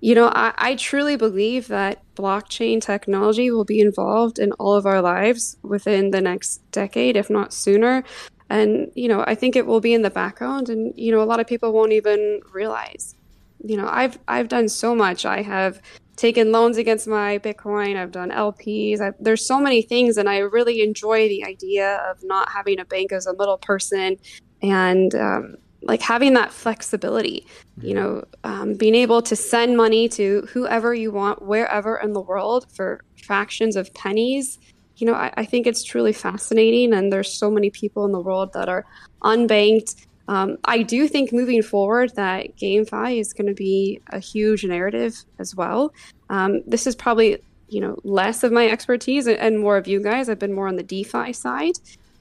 [0.00, 4.86] you know, I, I, truly believe that blockchain technology will be involved in all of
[4.86, 8.04] our lives within the next decade, if not sooner.
[8.48, 11.24] And, you know, I think it will be in the background and, you know, a
[11.24, 13.14] lot of people won't even realize.
[13.62, 15.26] You know, I've I've done so much.
[15.26, 15.82] I have
[16.20, 17.96] taken loans against my Bitcoin.
[17.96, 19.00] I've done LPs.
[19.00, 22.84] I've, there's so many things, and I really enjoy the idea of not having a
[22.84, 24.18] bank as a middle person
[24.62, 27.46] and um, like having that flexibility.
[27.80, 32.20] You know, um, being able to send money to whoever you want, wherever in the
[32.20, 34.58] world for fractions of pennies.
[34.96, 38.20] You know, I, I think it's truly fascinating, and there's so many people in the
[38.20, 38.84] world that are
[39.22, 39.94] unbanked
[40.30, 45.24] um, I do think moving forward that GameFi is going to be a huge narrative
[45.40, 45.92] as well.
[46.28, 50.28] Um, this is probably you know less of my expertise and more of you guys.
[50.28, 51.74] I've been more on the DeFi side.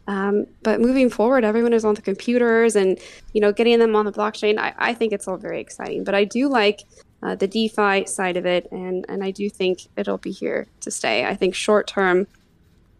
[0.07, 2.97] Um, but moving forward, everyone is on the computers and
[3.33, 4.57] you know getting them on the blockchain.
[4.57, 6.03] I, I think it's all very exciting.
[6.03, 6.81] But I do like
[7.21, 10.89] uh, the DeFi side of it, and and I do think it'll be here to
[10.89, 11.25] stay.
[11.25, 12.25] I think short term,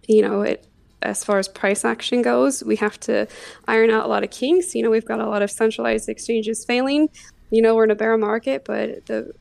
[0.08, 0.68] you know, it
[1.02, 3.28] as far as price action goes, we have to
[3.68, 4.76] iron out a lot of kinks.
[4.76, 7.10] You know, we've got a lot of centralized exchanges failing.
[7.52, 9.34] You know, we're in a bear market, but the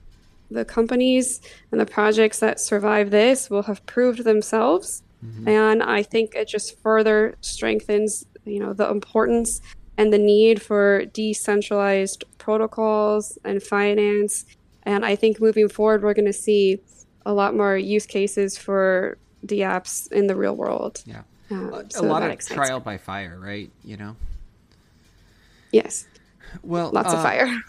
[0.50, 1.40] the companies
[1.70, 5.02] and the projects that survive this will have proved themselves.
[5.24, 5.48] Mm-hmm.
[5.48, 9.60] And I think it just further strengthens, you know, the importance
[9.98, 14.46] and the need for decentralized protocols and finance.
[14.84, 16.80] And I think moving forward, we're going to see
[17.26, 21.02] a lot more use cases for the apps in the real world.
[21.04, 21.22] Yeah.
[21.50, 22.84] Um, so a lot of trial me.
[22.84, 23.70] by fire, right?
[23.84, 24.16] You know.
[25.72, 26.06] Yes.
[26.62, 27.62] Well, lots uh, of fire.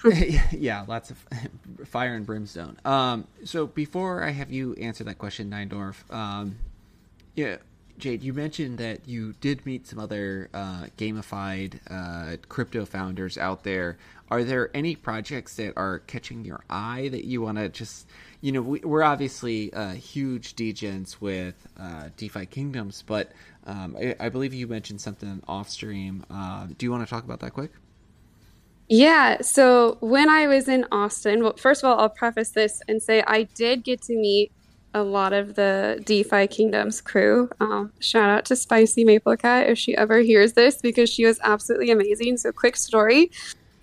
[0.52, 1.18] yeah, lots of
[1.86, 2.78] fire and brimstone.
[2.86, 6.58] Um, so before I have you answer that question, Neindorf, um,
[7.36, 7.58] yeah,
[7.98, 13.64] Jade, you mentioned that you did meet some other uh, gamified uh, crypto founders out
[13.64, 13.98] there.
[14.32, 18.08] Are there any projects that are catching your eye that you want to just,
[18.42, 23.32] you know, we, are obviously uh, huge degens with uh, DeFi Kingdoms, but
[23.66, 26.26] um, I, I, believe you mentioned something off stream.
[26.32, 27.72] Uh, do you want to talk about that quick?
[28.88, 29.42] Yeah.
[29.42, 33.24] So when I was in Austin, well, first of all, I'll preface this and say
[33.28, 34.52] I did get to meet
[34.94, 37.50] a lot of the DeFi Kingdoms crew.
[37.60, 41.40] Um, shout out to Spicy Maple Cat if she ever hears this because she was
[41.44, 42.38] absolutely amazing.
[42.38, 43.30] So, quick story.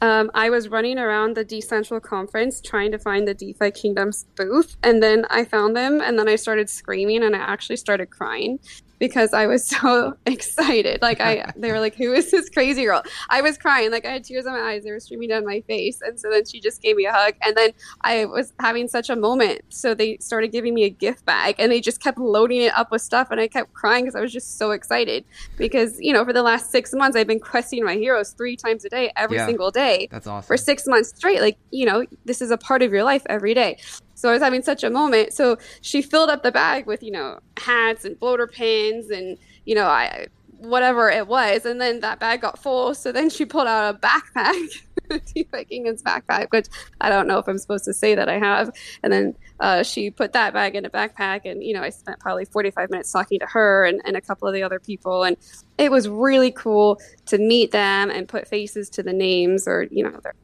[0.02, 4.76] Um, I was running around the Decentral conference trying to find the DeFi Kingdoms booth,
[4.82, 8.59] and then I found them, and then I started screaming, and I actually started crying
[8.98, 11.02] because I was so excited.
[11.02, 14.12] Like I, they were like, "Who is this crazy girl?" I was crying, like I
[14.12, 14.85] had tears in my eyes.
[14.85, 17.35] They were streaming down my face, and so then she just gave me a hug,
[17.42, 17.70] and then
[18.02, 19.62] I was having such a moment.
[19.68, 22.90] So they started giving me a gift bag, and they just kept loading it up
[22.90, 25.24] with stuff, and I kept crying because I was just so excited
[25.56, 28.85] because you know for the last six months I've been questing my heroes three times
[28.85, 30.09] a day, every yeah, single day.
[30.11, 31.40] That's awesome for six months straight.
[31.40, 33.78] Like you know, this is a part of your life every day.
[34.16, 35.33] So I was having such a moment.
[35.33, 39.74] So she filled up the bag with, you know, hats and bloater pins and, you
[39.74, 40.26] know, I
[40.59, 41.64] whatever it was.
[41.64, 42.94] And then that bag got full.
[42.94, 44.83] So then she pulled out a backpack,
[45.35, 46.66] DeFi Kingdom's backpack, which
[47.00, 48.70] I don't know if I'm supposed to say that I have.
[49.02, 51.42] And then uh, she put that bag in a backpack.
[51.44, 54.48] And, you know, I spent probably 45 minutes talking to her and, and a couple
[54.48, 55.24] of the other people.
[55.24, 55.37] And
[55.79, 60.02] it was really cool to meet them and put faces to the names or, you
[60.02, 60.35] know, their,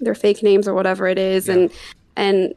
[0.00, 1.46] their fake names or whatever it is.
[1.46, 1.54] Yeah.
[1.54, 1.70] And,
[2.16, 2.54] and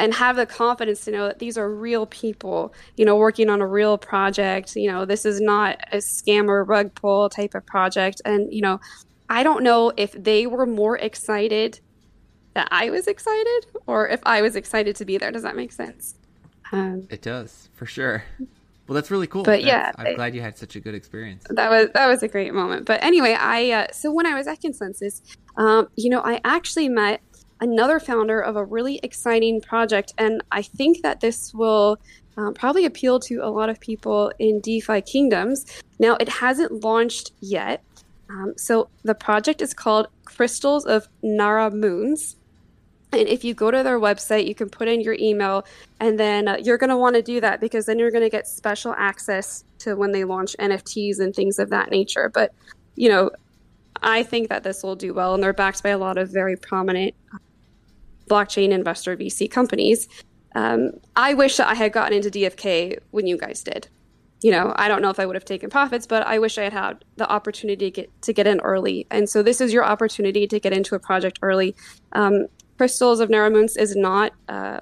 [0.00, 3.60] and have the confidence to know that these are real people, you know, working on
[3.60, 4.74] a real project.
[4.74, 8.20] You know, this is not a scam or rug pull type of project.
[8.24, 8.80] And, you know,
[9.28, 11.80] I don't know if they were more excited
[12.54, 15.30] that I was excited or if I was excited to be there.
[15.30, 16.16] Does that make sense?
[16.72, 18.24] Um, it does, for sure.
[18.86, 19.44] Well, that's really cool.
[19.44, 21.44] But that's, yeah, I'm glad you had such a good experience.
[21.48, 22.86] That was that was a great moment.
[22.86, 25.22] But anyway, I uh, so when I was at Consensus,
[25.56, 27.20] um, you know, I actually met
[27.60, 30.12] another founder of a really exciting project.
[30.18, 31.98] And I think that this will
[32.36, 35.66] um, probably appeal to a lot of people in DeFi kingdoms.
[35.98, 37.82] Now, it hasn't launched yet.
[38.30, 42.36] Um, so the project is called Crystals of Naramunz.
[43.12, 45.66] And if you go to their website, you can put in your email,
[45.98, 48.30] and then uh, you're going to want to do that because then you're going to
[48.30, 52.30] get special access to when they launch NFTs and things of that nature.
[52.32, 52.54] But,
[52.94, 53.32] you know,
[54.00, 56.56] I think that this will do well, and they're backed by a lot of very
[56.56, 57.14] prominent
[58.30, 60.08] blockchain investor VC companies.
[60.54, 63.88] Um, I wish that I had gotten into DFK when you guys did.
[64.42, 66.62] You know, I don't know if I would have taken profits, but I wish I
[66.62, 69.06] had had the opportunity to get to get in early.
[69.10, 71.74] And so this is your opportunity to get into a project early.
[72.12, 72.46] Um,
[72.78, 74.80] Crystals of Naramunz is not uh,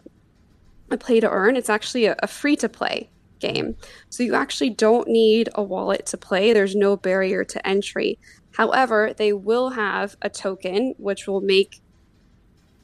[0.93, 3.77] a play to earn; it's actually a, a free to play game.
[4.11, 6.53] So you actually don't need a wallet to play.
[6.53, 8.19] There's no barrier to entry.
[8.53, 11.81] However, they will have a token which will make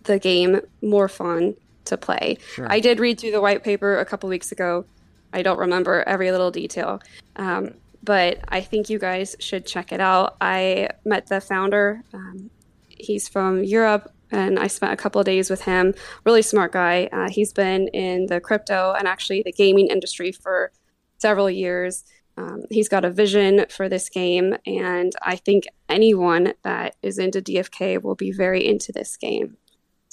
[0.05, 1.55] the game more fun
[1.87, 2.39] to play.
[2.55, 2.67] Sure.
[2.71, 4.85] I did read through the white paper a couple weeks ago.
[5.33, 7.01] I don't remember every little detail,
[7.37, 10.37] um, but I think you guys should check it out.
[10.41, 12.03] I met the founder.
[12.13, 12.51] Um,
[12.89, 15.95] he's from Europe, and I spent a couple of days with him.
[16.25, 17.09] Really smart guy.
[17.13, 20.71] Uh, he's been in the crypto and actually the gaming industry for
[21.19, 22.05] several years.
[22.37, 27.41] Um, he's got a vision for this game, and I think anyone that is into
[27.41, 29.57] DFK will be very into this game.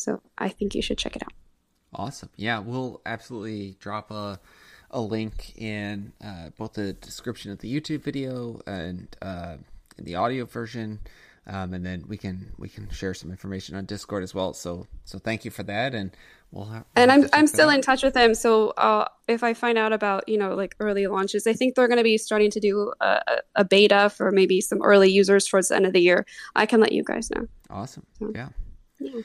[0.01, 1.33] So I think you should check it out.
[1.93, 2.29] Awesome.
[2.37, 4.39] Yeah, we'll absolutely drop a
[4.91, 9.55] a link in uh, both the description of the YouTube video and uh,
[9.97, 10.99] in the audio version,
[11.47, 14.53] um, and then we can we can share some information on Discord as well.
[14.53, 16.11] So so thank you for that, and
[16.51, 16.85] we'll have.
[16.95, 17.75] We'll and I'm I'm still out.
[17.75, 18.33] in touch with them.
[18.35, 21.87] So uh, if I find out about you know like early launches, I think they're
[21.87, 23.21] going to be starting to do a,
[23.55, 26.25] a, beta for maybe some early users towards the end of the year.
[26.55, 27.47] I can let you guys know.
[27.69, 28.05] Awesome.
[28.19, 28.49] So, yeah.
[28.99, 29.21] yeah.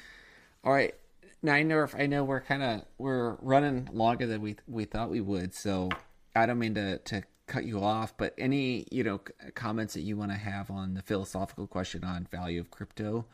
[0.67, 0.97] All right.
[1.43, 4.85] Now I know if I know we're kind of we're running longer than we we
[4.85, 5.91] thought we would, so
[6.35, 9.21] I don't mean to to cut you off, but any you know
[9.55, 13.27] comments that you want to have on the philosophical question on value of crypto?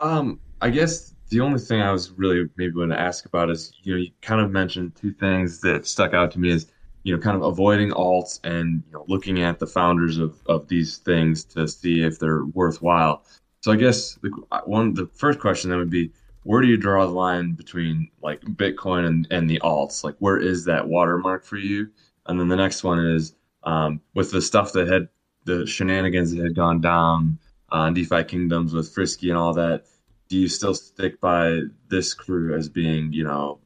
[0.00, 3.74] Um, I guess the only thing I was really maybe going to ask about is
[3.82, 6.68] you know you kind of mentioned two things that stuck out to me is
[7.02, 10.68] you know kind of avoiding alts and you know looking at the founders of of
[10.68, 13.26] these things to see if they're worthwhile.
[13.64, 14.28] So I guess the
[14.66, 16.12] one the first question then would be
[16.42, 20.04] where do you draw the line between like Bitcoin and, and the alts?
[20.04, 21.88] Like where is that watermark for you?
[22.26, 25.08] And then the next one is um, with the stuff that had
[25.46, 27.38] the shenanigans that had gone down
[27.70, 29.84] on uh, DeFi kingdoms with Frisky and all that.
[30.28, 33.60] Do you still stick by this crew as being, you know,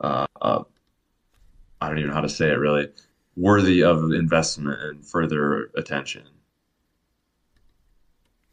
[0.00, 0.64] uh, uh,
[1.80, 2.88] I don't even know how to say it really,
[3.36, 6.24] worthy of investment and further attention.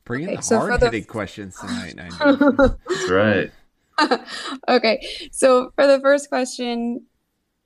[0.09, 1.93] Bring in Okay, the so for hard the- hitting questions tonight.
[2.19, 3.51] That's right.
[4.67, 7.05] okay, so for the first question,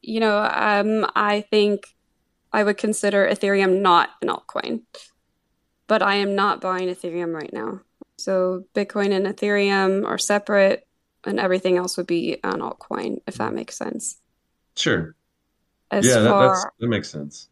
[0.02, 1.96] you know, um, I think
[2.52, 4.82] I would consider Ethereum not an altcoin,
[5.88, 7.80] but I am not buying Ethereum right now.
[8.18, 10.86] So Bitcoin and Ethereum are separate,
[11.24, 14.18] and everything else would be an altcoin, if that makes sense.
[14.76, 15.16] Sure.
[15.92, 17.48] As yeah, far that's that makes sense.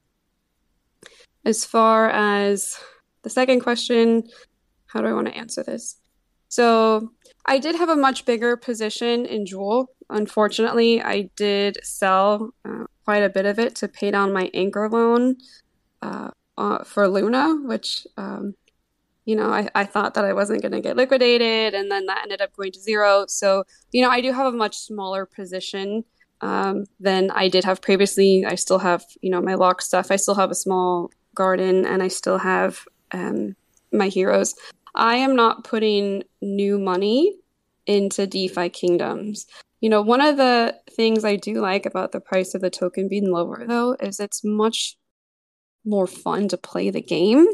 [1.46, 2.78] As far as
[3.22, 4.24] the second question,
[4.92, 5.98] how do I want to answer this?
[6.48, 7.12] So
[7.46, 9.90] I did have a much bigger position in Jewel.
[10.10, 14.90] Unfortunately, I did sell uh, quite a bit of it to pay down my anchor
[14.90, 15.38] loan
[16.02, 18.56] uh, uh, for Luna, which, um,
[19.24, 22.24] you know, I, I thought that I wasn't going to get liquidated, and then that
[22.24, 23.26] ended up going to zero.
[23.28, 26.04] So, you know, I do have a much smaller position
[26.42, 28.44] um, than I did have previously.
[28.46, 30.12] I still have, you know, my lock stuff.
[30.12, 32.84] I still have a small garden, and I still have
[33.14, 33.56] um,
[33.94, 34.54] my heroes.
[34.96, 37.36] I am not putting new money
[37.86, 39.48] into DeFi kingdoms.
[39.80, 43.08] You know, one of the things I do like about the price of the token
[43.08, 44.98] being lower, though, is it's much
[45.84, 47.48] more fun to play the game.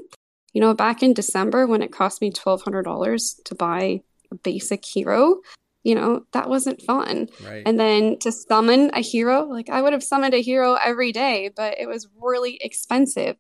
[0.54, 5.38] You know, back in December when it cost me $1,200 to buy a basic hero,
[5.84, 7.30] you know, that wasn't fun.
[7.46, 7.64] right.
[7.66, 11.50] And then to summon a hero, like I would have summoned a hero every day,
[11.56, 13.38] but it was really expensive.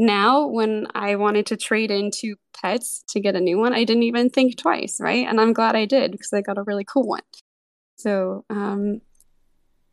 [0.00, 4.04] Now, when I wanted to trade into pets to get a new one, I didn't
[4.04, 5.26] even think twice, right?
[5.26, 7.20] And I'm glad I did because I got a really cool one.
[7.96, 9.02] So, um,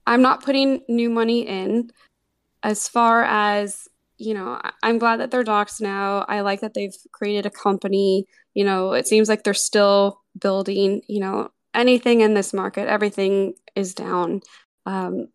[0.05, 1.89] I'm not putting new money in.
[2.63, 6.23] As far as, you know, I'm glad that they're docs now.
[6.29, 8.27] I like that they've created a company.
[8.53, 13.55] You know, it seems like they're still building, you know, anything in this market, everything
[13.75, 14.39] is down.
[14.85, 15.27] Um,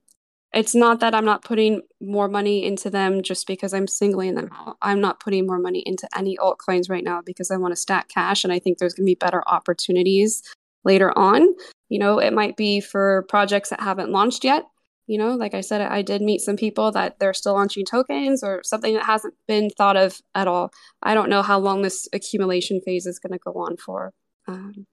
[0.55, 4.51] it's not that I'm not putting more money into them just because I'm singling them
[4.53, 4.77] out.
[4.83, 8.09] I'm not putting more money into any altcoins right now because I want to stack
[8.09, 10.43] cash and I think there's going to be better opportunities
[10.85, 11.55] later on.
[11.89, 14.65] You know, it might be for projects that haven't launched yet.
[15.07, 18.43] You know, like I said, I did meet some people that they're still launching tokens
[18.43, 20.71] or something that hasn't been thought of at all.
[21.03, 24.13] I don't know how long this accumulation phase is going to go on for.
[24.47, 24.87] Um,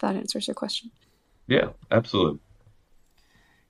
[0.00, 0.90] that answers your question.
[1.46, 2.40] Yeah, absolutely.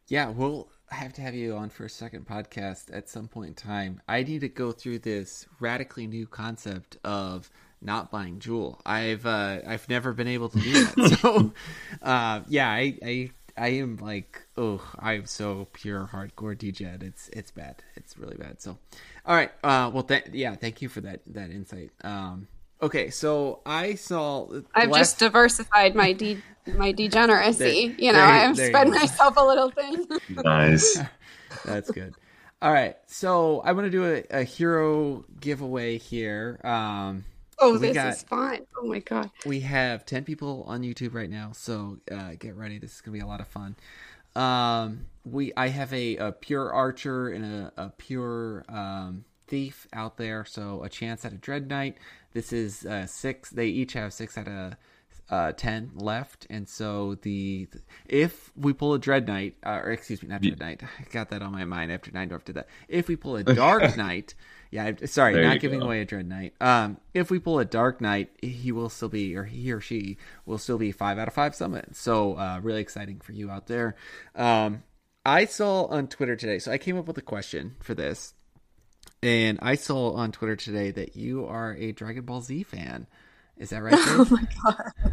[0.09, 3.55] Yeah, we'll have to have you on for a second podcast at some point in
[3.55, 4.01] time.
[4.09, 8.81] I need to go through this radically new concept of not buying Jewel.
[8.87, 11.19] I've uh, I've never been able to do that.
[11.21, 11.53] so,
[12.03, 17.03] uh, yeah, I, I I am like, oh, I'm so pure hardcore degen.
[17.03, 17.83] It's it's bad.
[17.95, 18.61] It's really bad.
[18.61, 18.79] So,
[19.27, 19.51] all right.
[19.63, 21.91] Uh, well, th- yeah, thank you for that that insight.
[22.03, 22.49] Um,
[22.83, 24.49] okay, so I saw.
[24.75, 26.43] I've last- just diversified my de-
[26.77, 27.89] my degeneracy.
[27.89, 30.07] There- you know, there I've spread myself a little thin.
[30.31, 30.99] Nice.
[31.65, 32.15] That's good.
[32.63, 36.59] All right, so I want to do a, a hero giveaway here.
[36.65, 37.25] Um,
[37.59, 38.61] oh, this got- is fun.
[38.77, 39.31] Oh my god.
[39.47, 43.15] we have 10 people on youtube right now so uh, get ready this is gonna
[43.15, 43.75] be a lot of fun
[44.37, 50.17] um, we i have a, a pure archer and a, a pure um, thief out
[50.17, 51.97] there so a chance at a dread knight
[52.33, 54.75] this is uh, six they each have six out of
[55.31, 57.67] uh, 10 left and so the
[58.07, 61.31] if we pull a dread knight uh, or excuse me not dread knight i got
[61.31, 64.35] that on my mind after Nindorf did that if we pull a dark knight
[64.71, 65.87] yeah sorry There not giving go.
[65.87, 66.53] away a dread knight.
[66.61, 70.19] Um if we pull a dark knight he will still be or he or she
[70.45, 73.67] will still be five out of five summons so uh really exciting for you out
[73.67, 73.97] there.
[74.35, 74.83] Um
[75.25, 78.35] i saw on twitter today so i came up with a question for this
[79.25, 83.07] and i saw on twitter today that you are a dragon ball z fan
[83.57, 84.93] is that right Oh my god.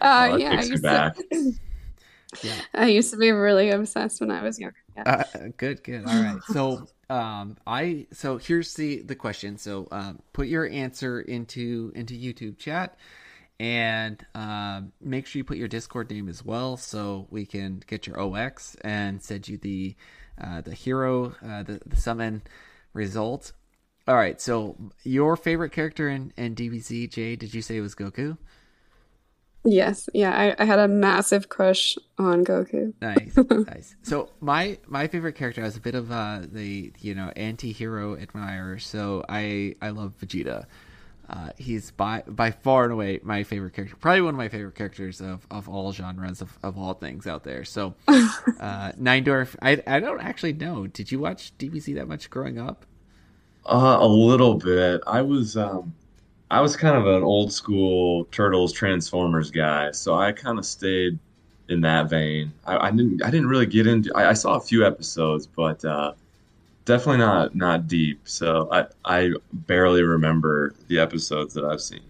[0.00, 1.14] Uh, Oh, yeah, I takes used, back.
[1.16, 1.52] to,
[2.42, 4.74] yeah I used to be really obsessed when I was younger.
[4.96, 5.24] Yeah.
[5.34, 6.04] Uh, good, good.
[6.06, 6.40] All right.
[6.48, 9.58] So, um, I so here's the the question.
[9.58, 12.96] So, um, put your answer into into YouTube chat,
[13.60, 18.06] and um, make sure you put your Discord name as well, so we can get
[18.08, 19.94] your 0x and send you the
[20.42, 22.42] uh, the hero uh, the the summon
[22.92, 23.52] result.
[24.08, 24.40] All right.
[24.40, 27.36] So, your favorite character in in DBZ, Jay?
[27.36, 28.36] Did you say it was Goku?
[29.64, 32.94] Yes, yeah, I, I had a massive crush on Goku.
[33.00, 33.36] Nice,
[33.66, 33.94] nice.
[34.02, 38.16] So my my favorite character I was a bit of uh, the you know anti-hero
[38.16, 38.80] admirer.
[38.80, 40.66] So I I love Vegeta.
[41.32, 43.96] Uh, he's by by far and away my favorite character.
[43.96, 47.42] Probably one of my favorite characters of, of all genres of, of all things out
[47.42, 47.64] there.
[47.64, 50.86] So uh, Nindorf, I I don't actually know.
[50.86, 52.84] Did you watch DBZ that much growing up?
[53.64, 55.00] Uh, a little bit.
[55.06, 55.94] I was um
[56.50, 61.18] I was kind of an old school Turtles Transformers guy, so I kind of stayed
[61.68, 62.52] in that vein.
[62.66, 65.82] I, I didn't I didn't really get into I, I saw a few episodes, but
[65.82, 66.12] uh
[66.84, 68.20] definitely not not deep.
[68.24, 72.00] So I I barely remember the episodes that I've seen.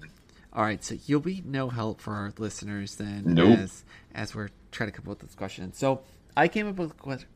[0.54, 3.58] All right, so you'll be no help for our listeners then, Nope.
[3.58, 5.72] as as we're trying to come up with this question.
[5.72, 6.02] So
[6.36, 6.92] I came up with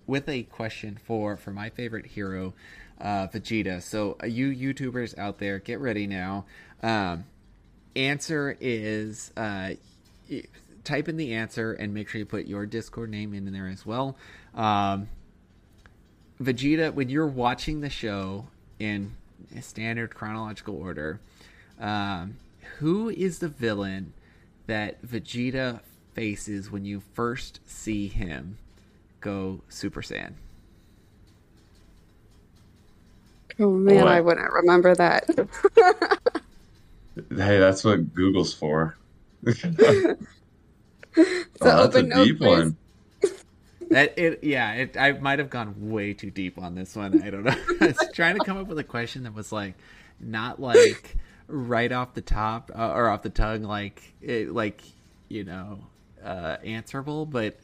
[0.06, 2.52] with- a question for for my favorite hero,
[3.00, 3.82] uh, Vegeta.
[3.82, 6.44] So uh, you YouTubers out there, get ready now.
[6.82, 7.24] Um,
[7.94, 9.70] answer is uh,
[10.30, 10.42] y-
[10.84, 13.84] type in the answer and make sure you put your Discord name in there as
[13.86, 14.16] well.
[14.54, 15.08] Um,
[16.40, 19.12] Vegeta, when you're watching the show in
[19.60, 21.20] standard chronological order,
[21.80, 22.36] um,
[22.78, 24.12] who is the villain
[24.66, 25.80] that Vegeta
[26.14, 28.58] faces when you first see him
[29.20, 30.34] go Super Saiyan?
[33.58, 34.08] Oh man, Boy.
[34.08, 35.28] I wouldn't remember that.
[37.30, 38.96] Hey, that's what Google's for.
[41.62, 42.66] So Oh, that's a open no deep quiz.
[42.66, 42.76] one.
[43.90, 47.22] That it, yeah, it, I might have gone way too deep on this one.
[47.22, 47.54] I don't know.
[47.80, 49.74] I was trying to come up with a question that was like
[50.20, 51.16] not like
[51.46, 54.82] right off the top uh, or off the tongue, like it, like
[55.28, 55.78] you know,
[56.24, 57.56] uh, answerable, but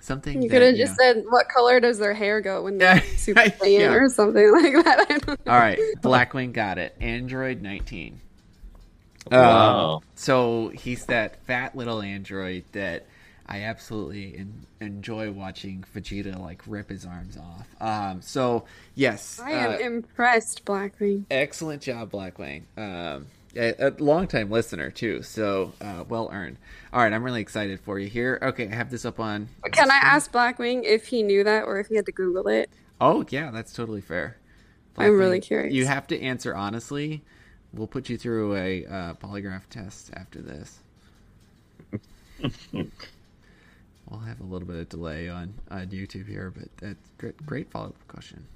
[0.00, 3.02] something You could have just know- said, "What color does their hair go when they're
[3.16, 3.48] Super yeah.
[3.50, 5.52] Saiyan or something like that?" I don't know.
[5.52, 6.96] All right, Blackwing got it.
[7.00, 8.20] Android 19.
[9.30, 13.06] Um, so he's that fat little android that
[13.48, 17.68] I absolutely en- enjoy watching Vegeta like rip his arms off.
[17.80, 21.24] Um, so yes, I am uh, impressed, Blackwing.
[21.30, 22.62] excellent job, Blackwing.
[22.76, 26.58] Um, a, a long time listener too, so uh, well earned.
[26.92, 28.38] All right, I'm really excited for you here.
[28.42, 29.48] Okay, I have this up on.
[29.72, 32.68] Can I ask Blackwing if he knew that or if he had to Google it?
[33.00, 34.38] Oh yeah, that's totally fair.
[34.98, 35.74] I'm really curious.
[35.74, 37.22] You have to answer honestly.
[37.72, 40.78] We'll put you through a uh, polygraph test after this.
[44.08, 47.36] we'll have a little bit of delay on, on YouTube here, but that's great.
[47.44, 48.46] Great follow up question.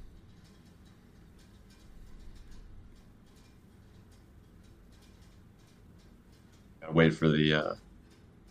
[6.80, 7.74] Gotta wait for the uh,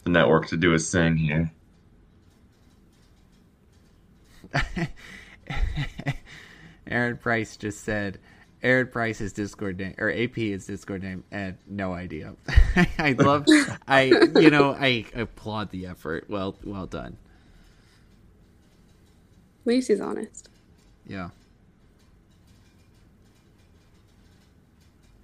[0.04, 1.52] the network to do its thing here.
[6.88, 8.20] Aaron Price just said.
[8.62, 12.34] Aaron Price's Discord name or AP is Discord name, and no idea.
[12.98, 13.46] I love,
[13.88, 14.04] I
[14.38, 16.30] you know I applaud the effort.
[16.30, 17.18] Well, well done.
[19.62, 20.50] At least he's honest.
[21.08, 21.30] Yeah.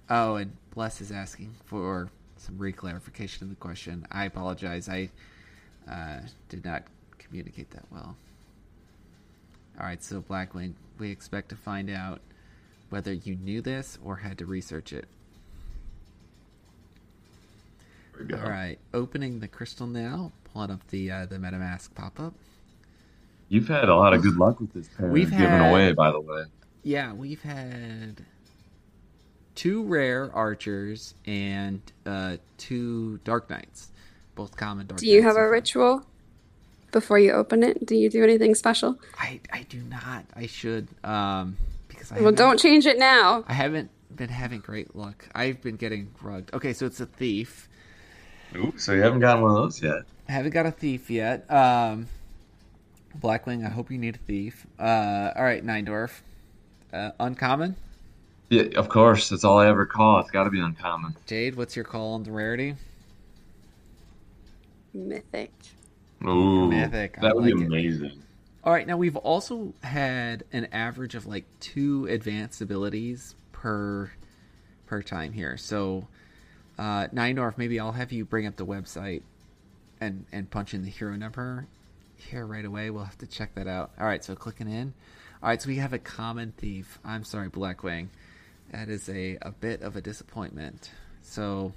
[0.08, 4.06] Oh, and Bless is asking for some reclarification of the question.
[4.10, 4.88] I apologize.
[4.88, 5.10] I
[5.90, 6.84] uh, did not
[7.18, 8.16] communicate that well.
[9.78, 12.20] All right, so Blackwing, we expect to find out
[12.90, 15.06] whether you knew this or had to research it.
[18.16, 18.38] There we go.
[18.42, 20.32] All right, opening the crystal now.
[20.52, 22.34] Pulling up the uh, the MetaMask pop up.
[23.48, 26.10] You've had a lot of good luck with this pair We've given had- away, by
[26.10, 26.44] the way.
[26.82, 28.22] Yeah, we've had
[29.54, 33.90] two rare archers and uh, two dark knights,
[34.34, 35.00] both common dark.
[35.00, 35.50] Do you knights have so a far.
[35.50, 36.06] ritual
[36.92, 37.84] before you open it?
[37.84, 38.96] Do you do anything special?
[39.18, 40.24] I I do not.
[40.34, 40.88] I should.
[41.04, 41.56] Um,
[41.96, 43.44] because I Well, don't change it now.
[43.48, 45.28] I haven't been having great luck.
[45.34, 46.54] I've been getting rugged.
[46.54, 47.68] Okay, so it's a thief.
[48.54, 50.02] Ooh, so you haven't gotten one of those yet.
[50.28, 51.50] I haven't got a thief yet.
[51.50, 52.06] Um,
[53.20, 54.66] Blackwing, I hope you need a thief.
[54.78, 56.20] Uh, all right, Nine Dwarf.
[56.92, 57.76] Uh, uncommon.
[58.48, 59.28] Yeah, of course.
[59.28, 60.20] That's all I ever call.
[60.20, 61.16] It's got to be uncommon.
[61.26, 62.76] Jade, what's your call on the rarity?
[64.94, 65.52] Mythic.
[66.24, 68.04] Ooh, Mythic, I That would be amazing.
[68.06, 68.12] it.
[68.66, 74.10] All right, now we've also had an average of like two advanced abilities per
[74.86, 75.56] per time here.
[75.56, 76.08] So,
[76.76, 79.22] uh, Nindorf, maybe I'll have you bring up the website
[80.00, 81.68] and and punch in the hero number
[82.16, 82.90] here right away.
[82.90, 83.92] We'll have to check that out.
[84.00, 84.94] All right, so clicking in.
[85.44, 86.98] All right, so we have a common thief.
[87.04, 88.08] I'm sorry, Blackwing.
[88.72, 90.90] That is a a bit of a disappointment.
[91.22, 91.72] So,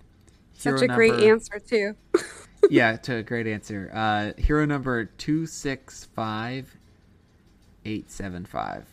[0.53, 1.95] Such a great answer too.
[2.71, 3.91] yeah, to a great answer.
[3.93, 6.78] Uh, hero number two six five
[7.85, 8.85] eight seven five.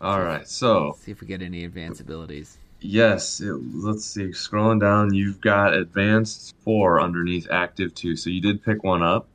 [0.00, 0.46] All right.
[0.48, 2.56] So, let's See if we get any advanced abilities.
[2.80, 4.28] yes, it, let's see.
[4.28, 8.16] Scrolling down, you've got advanced four underneath active two.
[8.16, 9.26] So you did pick one up.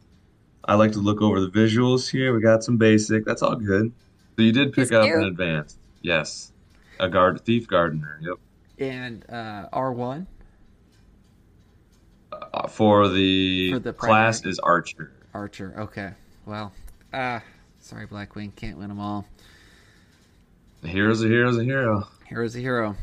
[0.67, 2.33] I like to look over the visuals here.
[2.33, 3.25] We got some basic.
[3.25, 3.91] That's all good.
[4.35, 5.17] So you did pick He's up cute.
[5.19, 5.77] an advanced.
[6.01, 6.51] Yes.
[6.99, 8.19] A guard thief gardener.
[8.23, 8.37] Yep.
[8.79, 10.25] And uh, R one.
[12.31, 15.11] Uh, for the, For the class is archer.
[15.35, 15.73] Archer.
[15.77, 16.11] Okay.
[16.45, 16.71] Well,
[17.13, 17.43] ah,
[17.79, 18.55] sorry, Blackwing.
[18.55, 19.25] Can't win them all.
[20.81, 22.07] The hero's a hero's a hero.
[22.25, 22.95] Hero's a hero.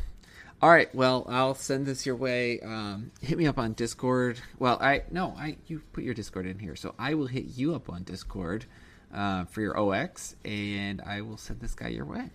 [0.61, 0.93] All right.
[0.95, 2.59] Well, I'll send this your way.
[2.61, 4.39] Um, hit me up on Discord.
[4.59, 7.75] Well, I no, I you put your Discord in here, so I will hit you
[7.75, 8.65] up on Discord.
[9.13, 12.31] uh, for your 0x, and I will send this guy your way.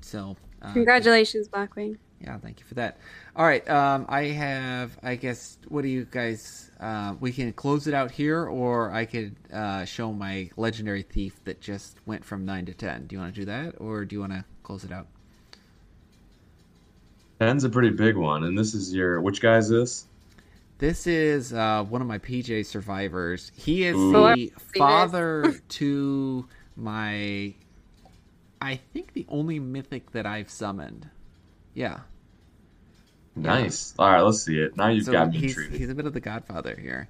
[0.00, 1.96] So, uh, Congratulations, Blackwing.
[2.20, 2.98] Yeah, thank you for that.
[3.34, 4.98] All right, um, I have.
[5.02, 5.56] I guess.
[5.68, 6.70] What do you guys?
[6.78, 11.42] Uh, we can close it out here, or I could uh, show my legendary thief
[11.44, 13.06] that just went from nine to ten.
[13.06, 15.06] Do you want to do that, or do you want to close it out?
[17.40, 20.06] Ten's a pretty big one, and this is your which guy is this?
[20.76, 23.50] This is uh, one of my PJ survivors.
[23.54, 24.12] He is Ooh.
[24.12, 26.46] the father to
[26.76, 27.54] my.
[28.60, 31.08] I think the only mythic that I've summoned.
[31.72, 32.00] Yeah.
[33.36, 33.94] Nice.
[33.98, 34.76] All right, let's see it.
[34.76, 35.74] Now you've so got me he's, intrigued.
[35.76, 37.08] he's a bit of the godfather here.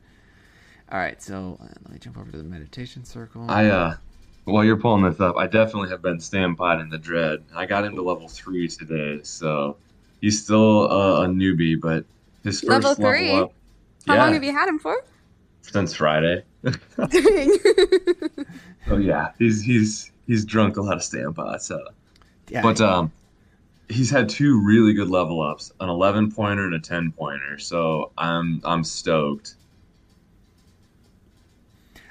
[0.92, 3.46] All right, so uh, let me jump over to the meditation circle.
[3.48, 3.96] I uh,
[4.44, 7.44] while you're pulling this up, I definitely have been stampede in the dread.
[7.54, 9.76] I got into level three today, so
[10.20, 12.04] he's still uh, a newbie, but
[12.44, 13.30] his first Level level, three?
[13.32, 13.52] up.
[14.06, 15.02] How yeah, long have you had him for?
[15.62, 16.42] since Friday.
[18.88, 21.60] Oh yeah, he's he's he's drunk a lot of stampede.
[21.60, 21.80] So,
[22.48, 23.12] yeah, but um,
[23.90, 27.58] he's had two really good level ups, an 11 pointer and a 10 pointer.
[27.58, 29.56] So I'm I'm stoked.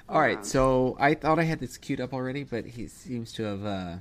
[0.07, 0.45] all right.
[0.45, 3.95] So I thought I had this queued up already, but he seems to have uh,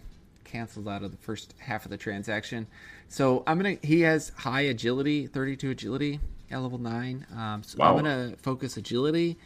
[0.45, 2.67] canceled out of the first half of the transaction.
[3.09, 3.79] So I'm gonna.
[3.83, 6.21] He has high agility, 32 agility
[6.51, 7.27] at level nine.
[7.37, 9.39] Um, so I'm gonna focus agility,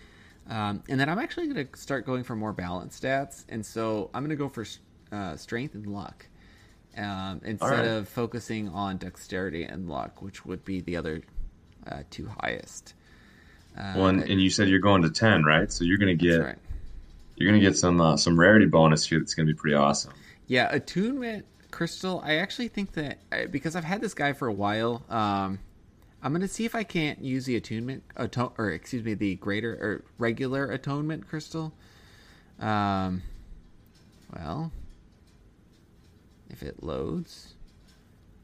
[0.48, 3.44] um, and then I'm actually gonna start going for more balanced stats.
[3.48, 4.64] And so I'm gonna go for
[5.12, 6.26] uh, strength and luck.
[6.96, 7.84] Um, instead right.
[7.86, 11.22] of focusing on dexterity and luck, which would be the other
[11.90, 12.94] uh, two highest.
[13.78, 15.72] Uh, Well, and, and you said you're going to 10, right?
[15.72, 16.58] So you're gonna get right.
[17.36, 19.18] you're gonna get some uh, some rarity bonus here.
[19.18, 20.12] That's gonna be pretty awesome.
[20.46, 22.20] Yeah, attunement crystal.
[22.24, 23.18] I actually think that
[23.50, 25.58] because I've had this guy for a while, um,
[26.22, 29.72] I'm gonna see if I can't use the attunement atone, or excuse me, the greater
[29.72, 31.72] or regular atonement crystal.
[32.60, 33.22] Um,
[34.34, 34.70] well,
[36.52, 37.54] if it loads,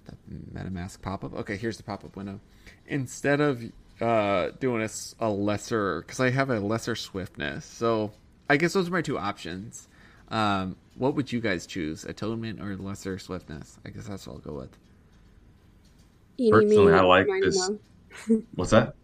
[0.07, 0.15] the
[0.53, 1.35] MetaMask pop up.
[1.35, 2.41] Okay, here's the pop up window.
[2.87, 3.63] Instead of
[4.01, 4.89] uh, doing
[5.21, 8.13] a lesser, because I have a lesser swiftness, so
[8.49, 9.89] I guess those are my two options.
[10.31, 13.79] Um, what would you guys choose, atonement or lesser swiftness?
[13.85, 14.77] I guess that's what I'll go with.
[16.41, 18.43] Eeny, Personally, meeny, I like miny, this- moe.
[18.55, 18.95] What's that?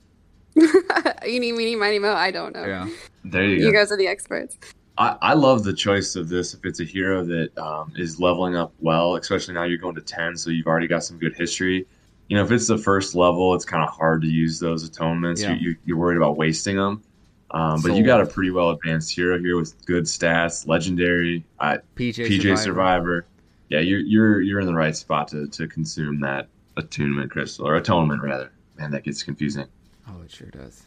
[1.26, 2.12] Eeny, meeny, miny, mo.
[2.12, 2.64] I don't know.
[2.64, 2.88] Yeah,
[3.24, 3.66] There you go.
[3.66, 4.56] You guys are the experts.
[4.96, 8.54] I, I love the choice of this if it's a hero that um, is leveling
[8.56, 11.86] up well, especially now you're going to 10, so you've already got some good history.
[12.28, 15.42] You know, if it's the first level, it's kind of hard to use those atonements.
[15.42, 15.54] Yeah.
[15.54, 17.02] You, you, you're worried about wasting them.
[17.50, 21.44] Um, but So- you got a pretty well advanced hero here with good stats, legendary,
[21.60, 22.56] uh, PJ, PJ Survivor.
[22.62, 23.26] Survivor.
[23.70, 27.76] Yeah, you're you're you're in the right spot to, to consume that attunement crystal or
[27.76, 28.50] atonement rather.
[28.78, 29.66] Man, that gets confusing.
[30.08, 30.82] Oh, it sure does.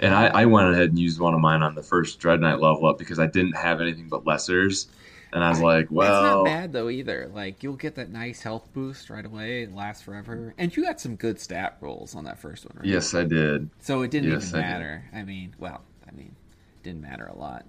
[0.00, 2.60] And I, I went ahead and used one of mine on the first Dread Knight
[2.60, 4.86] level up because I didn't have anything but lessers.
[5.32, 7.28] And I was like, That's well, not bad though either.
[7.32, 9.62] Like you'll get that nice health boost right away.
[9.64, 12.94] It lasts forever, and you got some good stat rolls on that first one, right?
[12.94, 13.70] yes, I did.
[13.80, 14.78] So it didn't Yes, even I did.
[14.78, 15.06] matter.
[15.12, 16.36] I mean, well, I mean,
[16.78, 17.66] it didn't matter a lot.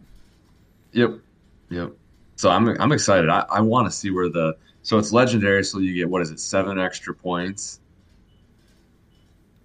[0.92, 1.20] Yep,
[1.70, 1.92] yep.
[2.36, 3.30] So I'm I'm excited.
[3.30, 5.64] I, I want to see where the so it's legendary.
[5.64, 7.80] So you get what is it, seven extra points.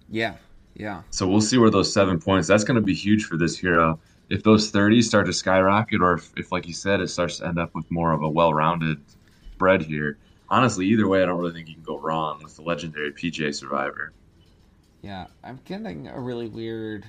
[0.09, 0.35] Yeah,
[0.75, 1.01] yeah.
[1.09, 2.47] So we'll see where those seven points.
[2.47, 3.99] That's going to be huge for this hero.
[4.29, 7.47] If those 30s start to skyrocket, or if, if, like you said, it starts to
[7.47, 8.99] end up with more of a well-rounded
[9.53, 10.17] spread here.
[10.49, 13.55] Honestly, either way, I don't really think you can go wrong with the legendary PJ
[13.55, 14.13] Survivor.
[15.01, 17.05] Yeah, I'm getting a really weird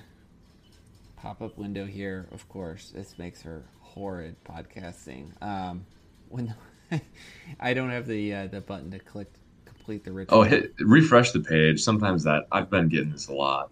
[1.16, 2.28] pop-up window here.
[2.32, 5.30] Of course, this makes her horrid podcasting.
[5.42, 5.86] Um,
[6.28, 6.54] when
[7.60, 9.32] I don't have the uh, the button to click
[9.87, 10.39] complete the ritual.
[10.41, 11.80] Oh, hit refresh the page.
[11.80, 13.70] Sometimes that I've been getting this a lot,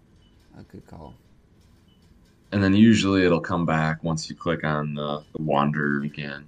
[0.57, 1.13] A good call.
[2.53, 6.47] and then usually it'll come back once you click on the, the wander again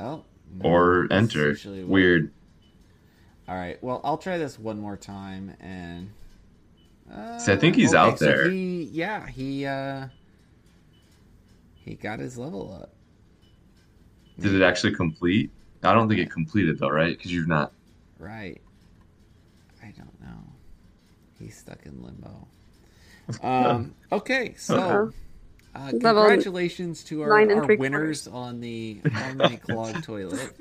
[0.00, 0.24] Oh,
[0.60, 1.56] no, or enter.
[1.64, 2.32] Weird.
[3.48, 3.80] All right.
[3.82, 6.10] Well, I'll try this one more time and.
[7.12, 8.50] Uh, See, I think he's out so there.
[8.50, 10.08] he, yeah, he uh,
[11.76, 12.92] he got his level up.
[14.38, 15.50] Did it actually complete?
[15.82, 17.16] I don't think it completed though, right?
[17.16, 17.72] Because you've not.
[18.18, 18.60] Right.
[19.82, 20.42] I don't know.
[21.38, 22.48] He's stuck in limbo.
[23.42, 25.12] Um, okay, so
[25.74, 30.56] uh, congratulations to our, our three winners on the Harmony Clog toilet.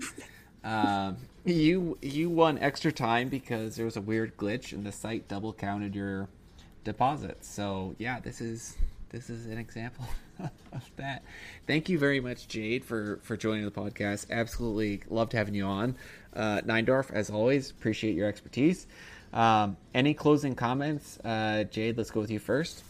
[0.64, 5.28] Um, you you won extra time because there was a weird glitch and the site
[5.28, 6.28] double counted your
[6.84, 7.47] deposits.
[7.47, 8.78] So yeah, this is
[9.10, 10.05] this is an example
[10.39, 11.24] of that.
[11.66, 14.28] Thank you very much, Jade, for for joining the podcast.
[14.30, 15.95] Absolutely loved having you on.
[16.36, 18.88] Uh, Neindorf, as always, appreciate your expertise.
[19.34, 21.97] Um, any closing comments, uh, Jade?
[21.97, 22.84] Let's go with you first.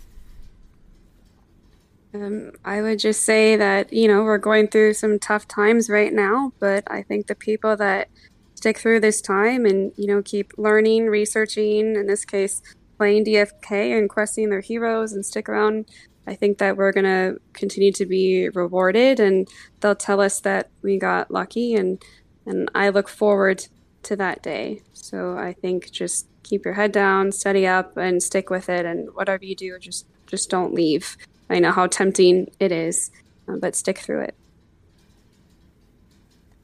[2.14, 6.14] Um, I would just say that, you know, we're going through some tough times right
[6.14, 8.10] now, but I think the people that
[8.56, 12.62] stick through this time and, you know, keep learning, researching, in this case,
[12.98, 15.86] playing DFK and questing their heroes and stick around,
[16.26, 19.48] I think that we're going to continue to be rewarded and
[19.80, 22.04] they'll tell us that we got lucky and
[22.46, 23.68] and I look forward
[24.04, 24.82] to that day.
[24.94, 29.14] So I think just keep your head down, study up and stick with it and
[29.14, 31.18] whatever you do just just don't leave.
[31.50, 33.12] I know how tempting it is,
[33.48, 34.36] uh, but stick through it.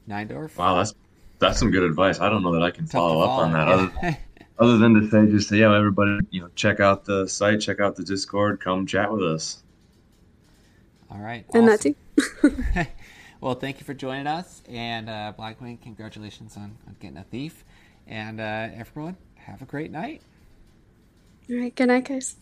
[0.08, 0.56] Neindorf.
[0.56, 0.94] Wow, that's
[1.38, 2.20] that's some good advice.
[2.20, 3.68] I don't know that I can follow up on that.
[3.68, 4.18] Other,
[4.58, 7.80] other than to say, just say, yeah, everybody, you know, check out the site, check
[7.80, 9.62] out the Discord, come chat with us.
[11.10, 11.94] All right, and awesome.
[12.16, 12.86] that too.
[13.40, 17.64] well, thank you for joining us, and uh, Blackwing, congratulations on, on getting a thief,
[18.06, 20.22] and uh, everyone, have a great night.
[21.50, 22.36] All right, good night, guys.